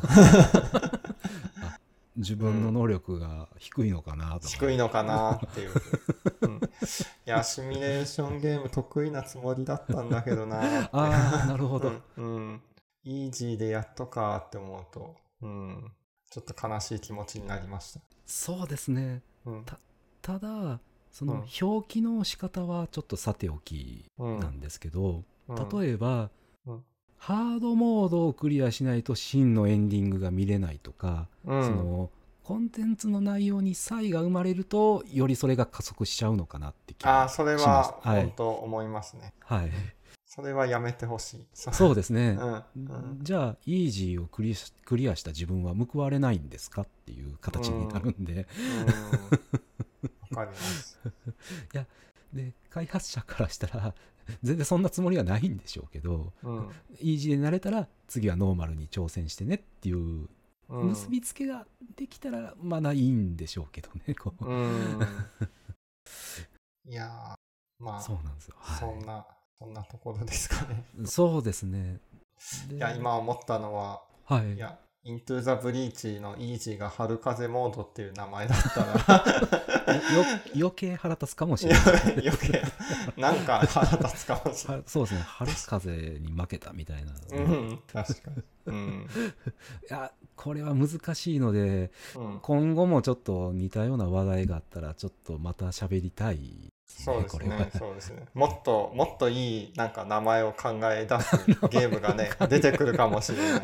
[2.18, 5.74] 自分の能力が低いのかなとか、低いのかなっていう。
[6.42, 6.60] うん、い
[7.26, 10.90] や、シミュレーションゲーム得意なつもりだったんだけどなって。
[10.92, 12.62] ああなるほど、うん、うん。
[13.04, 15.92] イージーでやっとかって思うと、うん。
[16.30, 18.02] ちょっと悲しい気持ちになりました。
[18.26, 19.66] そうですねうん。
[20.22, 20.80] ただ
[21.20, 24.40] そのうん表記の仕方はちょっとさておきうん。
[24.40, 26.30] なんですけど、うん例えば、
[26.66, 26.84] うん
[27.22, 32.10] ハードモードをクリアしないと真のエンディングが見れないとか、うんその
[32.46, 39.34] コンテンツの内容に差異が生まれるとよりそれが加速しちゃうのかなって気ああ、がそれしまはしたはい本当思いますね。
[39.42, 39.72] はい
[40.26, 41.46] それはやめてほしい。
[41.54, 42.54] そそうですね、 うん。
[42.54, 42.58] う
[43.14, 43.20] ん。
[43.22, 44.56] じゃあイージーをクリア
[44.86, 48.48] クリアした自分は報われないんですかっていう形になるんで、うん
[50.32, 51.00] わかります。
[52.34, 53.96] で開発者からしたら
[54.44, 56.70] 全然そんなつもりはないんでしょうけどうん。
[57.00, 60.30] イージーで慣れたら次はノーマルに挑戦してねっていう
[60.70, 60.90] うん。
[60.90, 61.66] 結びつけが
[61.96, 65.00] できたらまだいいんでしょうけどねこう、うん。
[66.88, 69.26] いやー、まあ、そうなんですよ、はいそんな、
[69.60, 70.86] そんなところですかね。
[71.06, 72.00] そうですね
[72.68, 81.94] でいや、今思ったのは、はいいや、イントゥ・ザ・ブリーチのイージーが春風モードっていう名前だったら よ余計腹立つかもしいれやない
[82.28, 82.64] 余計
[83.16, 84.78] なんか腹立つかもしれない。
[84.80, 88.44] はそうですね春風に負けたみたいな、いうん、確かに。
[88.66, 89.08] うん。
[89.90, 98.26] やこれは難しいのでうん、今後もちょっと似たような話題があったらちょっとまた喋りたいそうですね、そうですね。
[98.34, 101.38] もっと、もっといい、なんか名前を考え出す
[101.70, 103.62] ゲームがね、 出てくるかもしれない。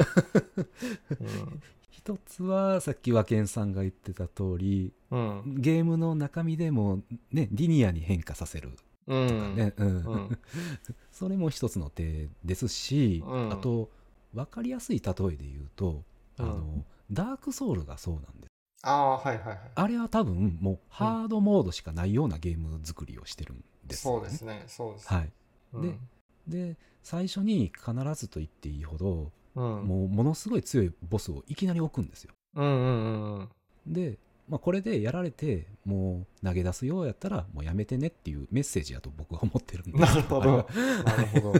[1.89, 5.39] 一つはさっき和健さんが言ってた通りうん。
[5.39, 5.61] うん。
[5.61, 7.01] ゲームの中身でも
[7.31, 9.55] ねリニアに変化させるうん。
[9.55, 10.39] ね、うんうん
[11.11, 13.89] それも一つの手ですし、うんあと
[14.35, 16.03] 分かりやすい例えで言うと、
[16.37, 18.54] あのうんダークソウルがそうなんです
[18.85, 19.59] ああ、はいはいはい。
[19.75, 25.07] あれは多分もうハードモードしかないようなゲーム作りをしてるんですよ、ね、そうですね、そうです。
[25.07, 25.31] はい
[25.73, 25.99] うん
[26.47, 29.63] で最初に必ずと言っていいほど、うん。
[29.83, 33.49] もうものすごい強いボスをいきなり置くんですようんうんうんうん。
[33.87, 34.17] で、
[34.49, 40.67] まあ、これでやられてもう投げ出すようやったらもうやめてねっていうメッセージやと僕は思ってるんですなるほど。
[41.05, 41.51] なるほど。
[41.51, 41.59] うん。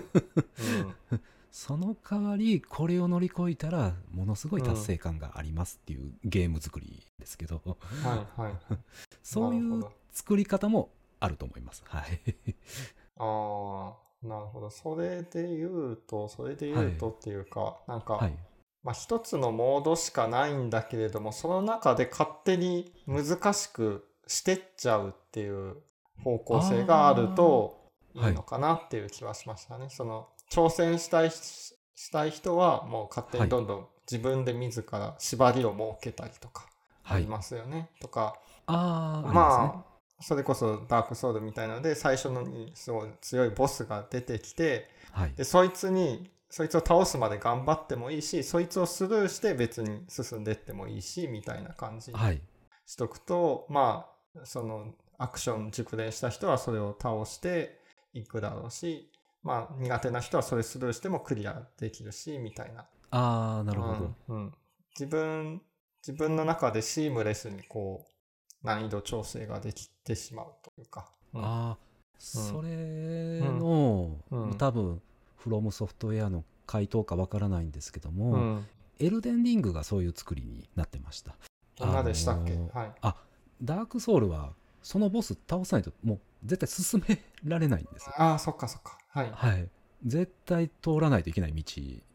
[1.66, 8.54] その代わりこれを乗り越えたらものすごい達成感がありますっていうゲーム作りですけど、はいはい。
[9.24, 12.36] そういう作り方もあると思いますはい
[13.18, 14.70] ああ、なるほど。
[14.70, 18.38] それで言うと、それで言うとっていうか、なんか、はい
[18.84, 25.78] まあ一つのモードしかないんだけれども、その中で勝手に難しくしてっちゃうっていう
[26.24, 29.90] 方向性があるといいのかなっていう気はしましたね。
[29.90, 36.68] その、挑戦したい、したい人はもう勝手にどんどん自分で自ら縛りを設けたりとか
[37.04, 37.24] あはい。
[37.24, 37.90] りますよね。
[38.00, 38.36] とか、
[38.68, 39.86] ああま
[40.20, 45.34] あ、それこそダークソウルみたいなので最初のにすごい強いボスが出てきてあはい。
[45.36, 52.42] でそいつにそいつを倒すまで頑張ってもいいしそいつをスルーして別に進んでってもいいしみたいな感じにはい。
[52.86, 57.80] しとくと、まあそのアクション熟練した人はそれを倒して
[58.14, 59.10] いくだろうし
[59.46, 62.88] まあ苦手な人はそれスルーしてもクリアできるしみたいな。
[63.12, 64.54] ああなるほど、うんうん。
[65.00, 65.62] 自分
[66.06, 71.46] 自分の中でシームレスにこう難易度調整ができてしまうというか、うん。
[71.46, 71.78] ああ
[72.18, 74.58] それの、うん。
[74.58, 75.02] 多分
[75.38, 78.66] フロムソフトウェアの回答かわからないんですけども、うん、
[79.00, 81.36] エルデンリングがそういう作りになってました。
[81.78, 83.16] どんなでしたっけ、あのーはい。
[83.62, 84.54] ダークソウルは
[84.86, 88.14] そのボス倒さないともう絶対進められないんですよ。
[88.18, 89.00] ああそっかそっか。
[89.10, 89.32] はい。
[89.34, 89.68] はい。
[90.06, 91.64] 絶対通らないといけない道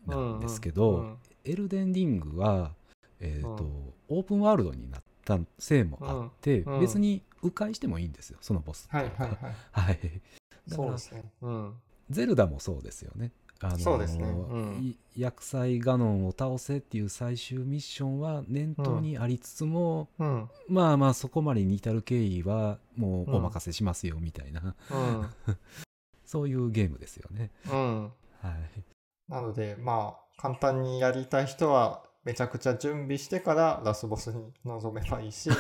[0.07, 2.75] なんですけど、うんエルデンリングは、
[3.19, 4.19] えーとうん。
[4.19, 6.81] オープンワールドになったせいもあって、うんうん。
[6.81, 9.03] 別に迂回してもいいんですよそのボスっては。
[9.03, 9.39] いはいはい。
[9.73, 10.23] はい。
[10.69, 11.25] そうですね。
[11.41, 11.75] うん。
[12.11, 13.33] ゼルダもそうですよね。
[13.63, 14.25] あのーそうですね。
[14.25, 14.97] うん。
[15.17, 20.49] い薬剤ガノンを倒せっていう最終ミッションは念頭にありつつも、うん。
[20.69, 25.57] まあまあそこまでに至る経緯はもううんお任せしますよみたいな、うん。
[26.25, 27.51] そういうゲームですよね。
[27.71, 28.05] うん。
[28.05, 28.11] は
[28.51, 28.83] い、
[29.29, 35.51] なのでまあ簡単にやりたい人はめちゃくちゃ準備してからラスボスに臨めばいいし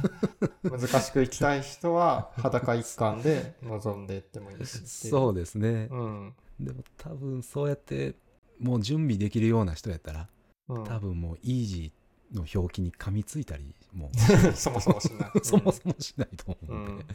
[0.64, 8.14] 難しくいきたい人は裸一貫で臨んでいってもいいしそうですね、うんでも多分そうやって
[8.58, 10.28] もう準備できるような人やったら
[10.68, 10.84] うん。
[10.84, 14.10] 多分もうイージーの表記に噛みついたりも。
[14.54, 15.44] そもそもしないう。
[15.44, 16.98] そもそもしないと思う うん。
[16.98, 17.06] で、ん。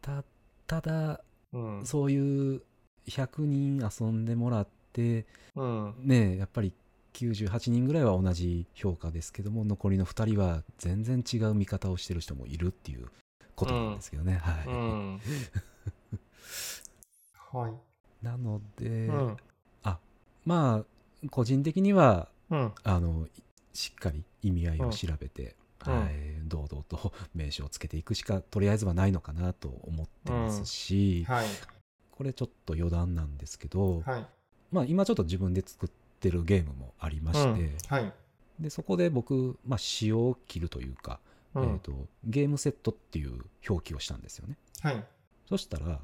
[0.00, 0.24] た
[0.66, 1.78] ただうん。
[1.78, 2.62] うん そういう
[3.06, 5.94] 100人遊んでもらってうん。
[5.98, 6.72] ねやっぱり
[7.12, 13.08] 98人ぐらいは同じ評価ですけども残りの2人は全然違う見方をしてる人もいるっていう
[13.54, 15.20] ことなんですけどね、はい、うん
[17.52, 18.24] はい。
[18.24, 19.36] なので、うん。
[20.44, 22.72] まあ個人的にはうん。
[22.82, 23.26] あの
[23.72, 26.00] しっかり意味合いを調べて、うん。
[26.00, 26.10] はい、
[26.44, 31.46] 堂々と 名称をつけていくしかとりあえずはないのかなと思ってますし、はい。
[32.10, 34.26] これちょっと余談なんですけど、はい。
[34.70, 35.90] まあ、今ちょっと自分で作っ
[36.20, 37.76] てるゲームもありまして、うん。
[37.88, 38.12] はい。
[38.60, 41.20] でそこで僕、まあ、仕様を切るというか、
[41.54, 41.62] うん。
[41.64, 44.58] えー、とゲームセットっていう表記をしたんですよね。
[44.80, 45.04] はい。
[45.48, 46.00] そしたらん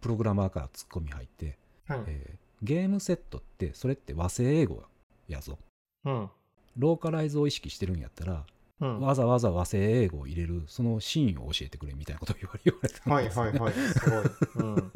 [0.00, 4.82] プログラマーからツッコミ入って、はいえーゲームセットってそれって和製英語
[5.28, 5.58] やぞ
[6.04, 6.28] うん
[6.76, 8.44] ローカライズを意識してるんやったら
[8.80, 13.72] うんわざわざ和製英語を入れるそのシーンを教えてくれみたいなことを言われたんはいですよはいはい。
[13.72, 14.66] すごい。
[14.66, 14.92] うん。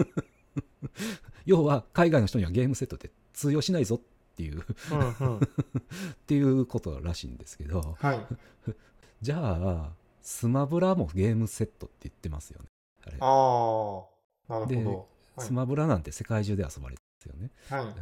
[1.47, 4.01] 要は海外の人にはゲームセットって通用しないぞっ
[4.37, 4.95] ていうう
[5.25, 5.39] んうん。
[5.39, 5.41] っ
[6.27, 8.27] ていうことらしいんですけどはい。
[9.23, 12.67] じゃあスマブラもゲームセットって言ってますよね
[13.07, 14.05] あれああ、
[14.61, 14.97] なるほど。
[14.97, 15.07] はい
[15.39, 17.85] スマブラなんて世界中で遊ばれてますよね、はい。
[17.85, 17.95] うん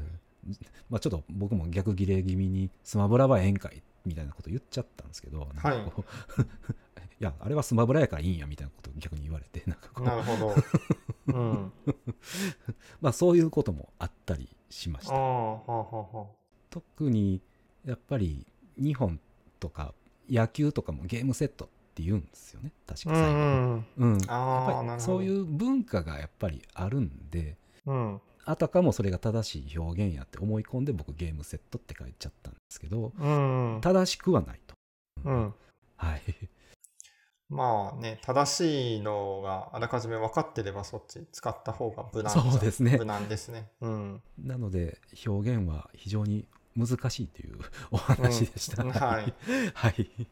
[0.88, 6.04] まあ、ちょっと僕も逆ギレ気味にスマブラはええんかいみたいなこと言っちゃったんですけどなんかこ
[6.38, 6.44] う い
[7.20, 10.54] やあれはスマブラやからいいんやみたいなことを逆に言われてなんかこうなるほど。
[11.26, 11.72] うん。
[13.00, 16.26] まあそういうこともあったりしましたああ、はあはあは
[16.70, 17.42] 特に
[17.84, 18.46] やっぱり
[18.76, 19.20] 日本
[19.60, 19.94] とか
[20.28, 21.68] 野球とかもゲームセット
[22.00, 24.94] って言うんですよね確か最後、んうんうんやっぱ。
[24.96, 28.20] りそういう文化がやっぱりあるんでうん。
[28.46, 33.80] あたかもそれが正しい表現やって思い込んで僕ゲームセットって書いちゃったんですけどうん。
[33.82, 34.74] 正しくはないと、
[35.24, 35.54] うん。
[35.96, 36.20] はい
[37.50, 43.68] まあね、正しいのがあらかじめ分かってればそっち使った方が無難そうですね無難ですね。
[43.80, 44.22] うん。
[44.38, 46.46] なので表現は非常に
[46.76, 47.58] 難しいという
[47.90, 49.34] お話でした、うんはい。
[49.74, 50.26] はいい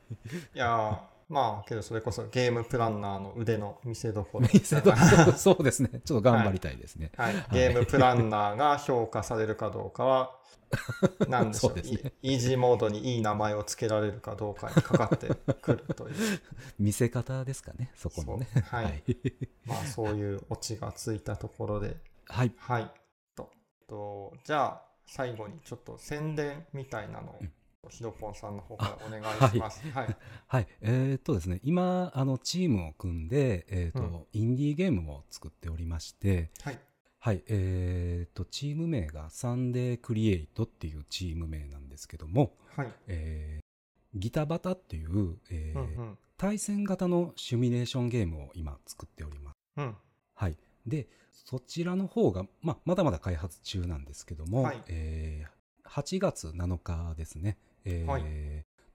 [0.55, 4.41] やーまあけどそれこそゲームプランナーの腕の見せ所。
[4.41, 5.91] 見せどそうそうですね。
[6.05, 10.39] ちょっと頑張りたいですね、はい、ゲームプランナーが評価されるかどうかは、
[11.29, 11.75] なんでしょう。
[11.75, 12.13] ね。
[12.23, 16.41] イイージーモードにいい名前を付けられるかどうかにかかってくるという、
[16.79, 18.49] 見せ方ですかねそこのね。
[18.53, 18.63] そう。
[18.63, 18.85] はい。
[18.85, 19.05] はい、
[19.67, 22.53] まあそういうオチがついたところで、はい。
[22.59, 22.91] はい。
[23.35, 23.51] と
[23.87, 27.53] とじゃあ最後にちょっと宣伝みたいなのをうん、
[27.89, 29.83] ひろぽんさんの方からお願いします。
[29.91, 30.17] はい。
[30.47, 36.79] はい、えーっとですね、今、あの、チームを組んで、えーっと、うんインディーゲームを作っておりまして、はい。
[37.21, 42.93] はい、えーっと、チーム名がサンデークリエイトっていうチーム名なんですけども、はい。
[43.07, 43.69] えー
[44.15, 46.19] ギタバタっていう、えーうんうん。
[46.39, 49.55] 対戦型のシミュレーションゲームを今作っております。
[49.77, 49.95] うん。
[50.35, 50.57] はい。
[50.87, 55.59] で、そちらの方が、まあ、まだまだ開発中なんですけども、はいえー
[55.89, 58.23] 8月7日ですね、えーはい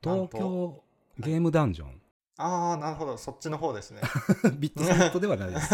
[0.03, 0.83] 東京
[1.17, 2.01] ゲームダンジョン、
[2.37, 3.17] ああ、なるほど。
[3.17, 4.01] そっちの方ですね。
[4.59, 5.69] ビットセットではないです。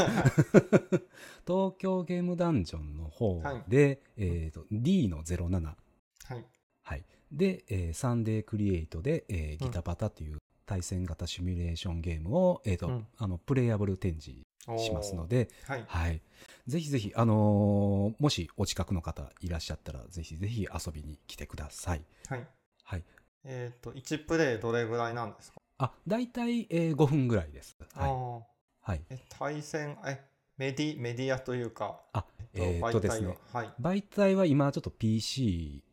[1.48, 5.50] 東京ゲームダンジョンの方で、えーと D の07、
[6.26, 6.46] はい。
[6.84, 14.42] はい、で、えーサンデークリエイトで、えーギタパタという対戦型シミュレーションゲームを、えーとうんあのプレイアブル展示
[14.78, 15.50] しますので。
[15.64, 15.84] はい。
[15.88, 16.22] はい、
[16.68, 22.04] ぜひぜひ、あのーもしお近くの方いらっしゃったら、ぜひぜひ遊びに来てください。
[22.28, 22.48] はい。
[23.44, 27.78] はい、えっ、と、1プレイどれぐらいなんですか、あ大体、えー5分ぐらいです。
[27.96, 28.92] はい。
[28.92, 30.24] はい、え、対戦、え、
[30.58, 33.74] メディ、メディアというか、あえっとですねははい。
[33.80, 35.84] 媒体は今ちょっと PC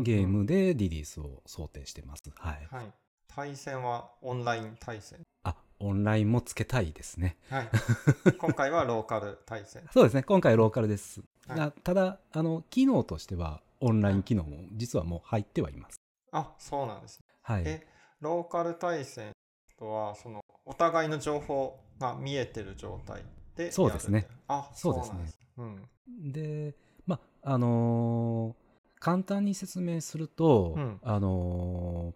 [0.00, 2.22] ゲームでリリースを想定してます。
[2.36, 2.68] はい。
[2.70, 2.92] はい。
[3.28, 5.20] 対戦はオンライン対戦。
[5.44, 7.36] あ、オンラインもつけたいですね。
[7.48, 7.68] はい。
[8.38, 9.88] 今回はローカル対戦。
[9.92, 10.22] そうですね。
[10.22, 11.20] 今回ローカルです。
[11.46, 15.99] はいがただ、あの、機能としてはオンライン機能も実はもう入ってはいます。
[16.32, 17.26] あ、そうなんですね。
[17.42, 17.62] はい。
[17.66, 17.86] え、
[18.20, 19.32] ローカル対戦
[19.78, 23.22] とは、その、お互いの情報が見えてる状態
[23.56, 24.26] でやるそうですね。
[24.48, 25.88] あ、そうですねうん。
[26.32, 26.74] で、
[27.06, 28.70] まあ、あのー
[29.02, 32.12] 簡単に説明すると、うんあの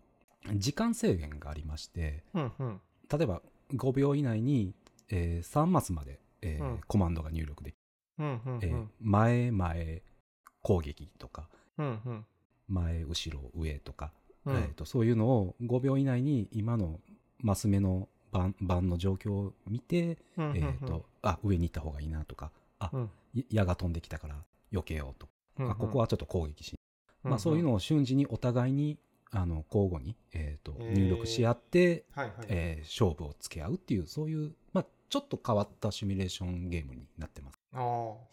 [0.46, 2.80] ー時間制限がありまして、うんうん。
[3.10, 3.40] 例えば
[3.74, 4.74] 5秒以内に、
[5.08, 7.74] え3マスまで、えーうんコマンドが入力でき
[8.18, 8.90] うんうんえーうん。
[9.00, 10.02] 前前
[10.60, 11.48] 攻撃とか
[11.78, 12.26] うんうん。
[12.68, 14.12] 前後ろ上とか、
[14.44, 14.56] うん。
[14.56, 17.00] えー、とそういうのを5秒以内に今の
[17.40, 23.10] マス目の番番の状況を見て、うんうんえー、とあ上に行った方がいいなとかあ、うん。
[23.34, 24.36] い矢が飛んできたから
[24.72, 25.72] 避けようとか、うんうん。
[25.72, 26.74] あここはちょっと攻撃し、
[27.24, 28.98] うんまあ、そういうのを瞬時にお互いに
[29.30, 32.46] あの交互に、えー、と入力し合って、はいはい。
[32.48, 37.58] えー勝負をつけ合うっていうそういう、まあ、ちょっと変わったシミュレーションゲームになってます。
[37.72, 37.80] ああ、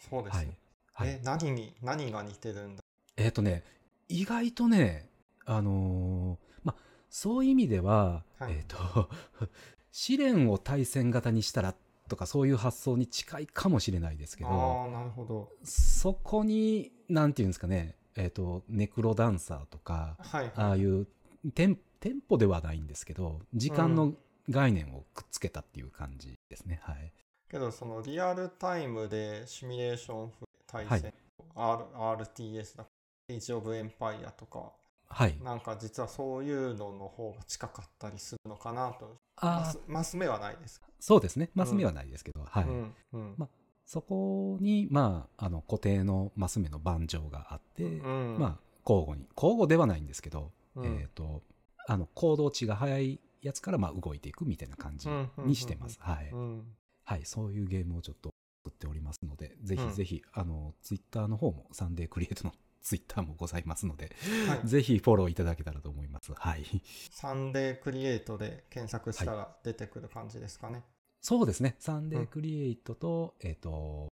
[0.10, 0.46] そうですはい。
[0.48, 0.58] ね。
[0.94, 1.10] はい。
[1.10, 2.84] え、何に、何が似てるんだ？
[3.18, 3.64] えっ、とね、
[4.12, 5.10] 意外とね、
[5.46, 6.76] あのーま、
[7.10, 9.10] そういう意味では、はいえっ、と、
[9.92, 11.76] 試練を対戦型にしたら
[12.08, 14.50] とかそういう発想に近いかもしれないですけど、
[14.90, 15.50] なるほど。
[15.64, 20.52] そこに、なんていうんですかね、えっ、と、ネクロダンサーとか、はいはい。
[20.56, 21.08] ああいう
[21.54, 24.14] テン、テンポではないんですけど、時間の
[24.50, 26.82] 概念をくっつけたっていう感じですね。
[26.84, 27.14] はい。
[27.50, 30.32] けど、そのリアルタイムでシミュレーション
[30.68, 31.14] 対はい戦、
[31.56, 32.88] R、RTS だ、
[33.30, 34.72] エイジ・オブ・エンパイアとか、
[35.08, 35.38] はい。
[35.44, 39.18] なんか実はそういうのの方が近かったりするのかなと。
[39.42, 40.80] マあスマス目はないです。
[40.80, 41.50] か、そうですね。
[41.54, 42.64] マス目はないですけど、はい。
[42.66, 42.96] うん。
[43.14, 43.48] うんま
[43.86, 48.38] そこに、まあ、あの固定のマス目の盤上があって、うん。
[48.40, 48.58] まあ、
[48.88, 49.28] 交互に。
[49.36, 50.86] 交互ではないんですけど、うん。
[50.86, 51.42] えっ、と
[51.88, 56.00] あの行動値が速いやつからまあ動いていくみたいな感じうんうんうんにしてます。
[56.00, 58.32] はい、そういうゲームをちょっと
[58.64, 64.16] 作っておりますので、ぜひぜひ、あのツイッターの方もサンデークリエイトのツイッターもございますので、
[64.48, 64.68] はい。
[64.68, 66.34] ぜひフォローいただけたらと思います。
[66.34, 66.66] はい。
[67.12, 70.84] サンデークリエイトで検索したら出てくる感じですかね。
[71.22, 71.76] そうですね。
[71.80, 74.08] サンデークリエイトと、えっ、と、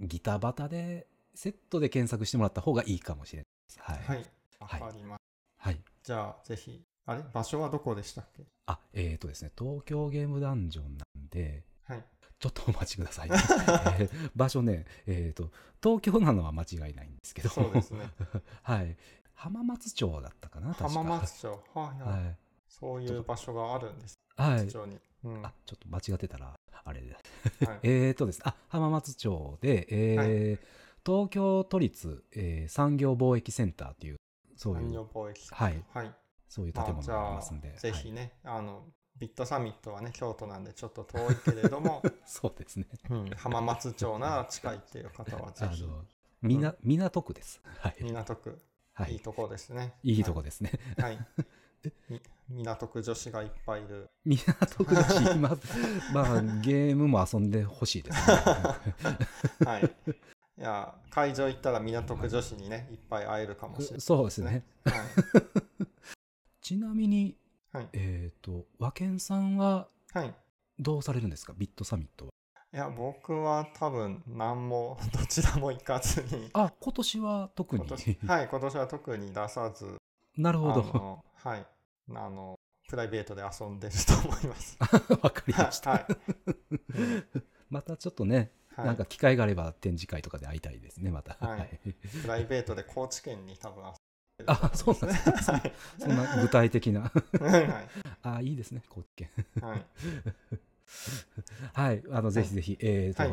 [0.00, 3.80] ギタバタでセットで検索してもらった方がいいかもしれないです。
[3.80, 4.16] はい。
[4.16, 4.80] はい。
[4.80, 5.20] かります。
[5.56, 5.80] はい。
[6.02, 6.82] じゃあ、ぜひ。
[7.06, 7.22] あれ？
[7.32, 8.44] 場所はどこでしたっけ？
[8.66, 12.04] あ、えっ、とですね、東京ゲームダンジョンなんで、はい。
[12.38, 13.36] ちょっとお待ちくださいね。
[14.00, 15.50] えー場所ね、えっ、と、
[15.82, 18.10] 東京なのは間違いないんですけど、そうですね。
[18.62, 18.96] はい。
[19.34, 21.48] 浜松町だったかな、確か浜松町。
[21.74, 22.24] はいはい。
[22.24, 22.36] はい。
[22.68, 24.14] そういう場所があるんです。
[24.36, 24.68] はい。
[25.24, 25.46] うん。
[25.46, 27.12] あ、ちょっと間違ってたら、あれで。
[27.66, 34.16] はい えーとですね、あ、浜松町で、えー東京都立、えー産業貿易センターという、
[34.54, 35.48] そういう、産業貿易。
[35.50, 36.14] はい、はい。
[36.46, 38.84] そういうまあ、建物がありますんで、ぜひはいね、あの、
[39.20, 42.86] ビットサミットはね、京都なんでちょっと遠いけれども、 そうですね。
[43.10, 46.02] うん、浜松町なら近いっていう方はぜあひ、の、
[46.40, 47.60] みな、港区です。
[47.64, 47.96] はい。
[48.00, 48.58] 港区、
[48.94, 49.16] はいい。
[49.16, 49.92] いとこですね。
[50.02, 50.72] いいとこですね。
[50.98, 51.18] はい。
[52.08, 54.08] み港区女子がいっぱいいる。
[54.24, 55.50] 港区だし、今、
[56.14, 58.36] まあ、ゲームも遊んでほしいですね。
[59.66, 59.84] はい。
[60.58, 64.00] いや、会場行ったら港区女子にね、いっぱい会えるかもしれない。
[64.00, 64.64] そうですね。
[64.84, 64.92] は
[66.62, 67.36] ちなみに、い。
[67.72, 67.88] はい。
[67.92, 70.34] えっ、と、和健さんははい。
[70.78, 71.52] どうされるんですか？
[71.56, 72.30] ビットサミットは。
[72.72, 77.84] いや、僕は多分何も、 どちらも行かずに、あ、今年は特に
[78.26, 79.96] はい、今年は特に出さず、
[80.36, 81.24] なるほど。
[81.34, 81.66] はい。
[82.12, 82.58] あの、
[82.88, 84.76] プライベートで遊んでると思います。
[85.22, 85.90] わかりました。
[85.90, 86.06] はい。
[87.68, 91.36] またちょっとね、はいなんか機会があれば展示会とかで会いたいですね、また。
[91.44, 91.78] はい
[92.22, 93.84] プライベートで高知県に多分
[94.52, 95.42] あ、そうなんですか。
[95.42, 97.02] そ んはいそんな具体的な。
[97.02, 97.10] は
[98.22, 99.28] あ、いいですね、高知県。
[99.56, 99.60] い。
[99.60, 99.84] はい。
[101.72, 103.32] はい、あの、ぜひぜひ、えっと、はい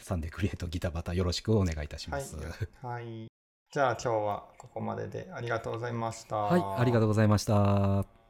[0.00, 2.36] サンデークリエイトギターバタよろしくお願いいたします。
[2.36, 2.46] はい
[2.82, 3.26] はい。
[3.70, 6.36] じゃあ今日はここまででありがとうございました。
[6.36, 8.23] はい、ありがとうございました。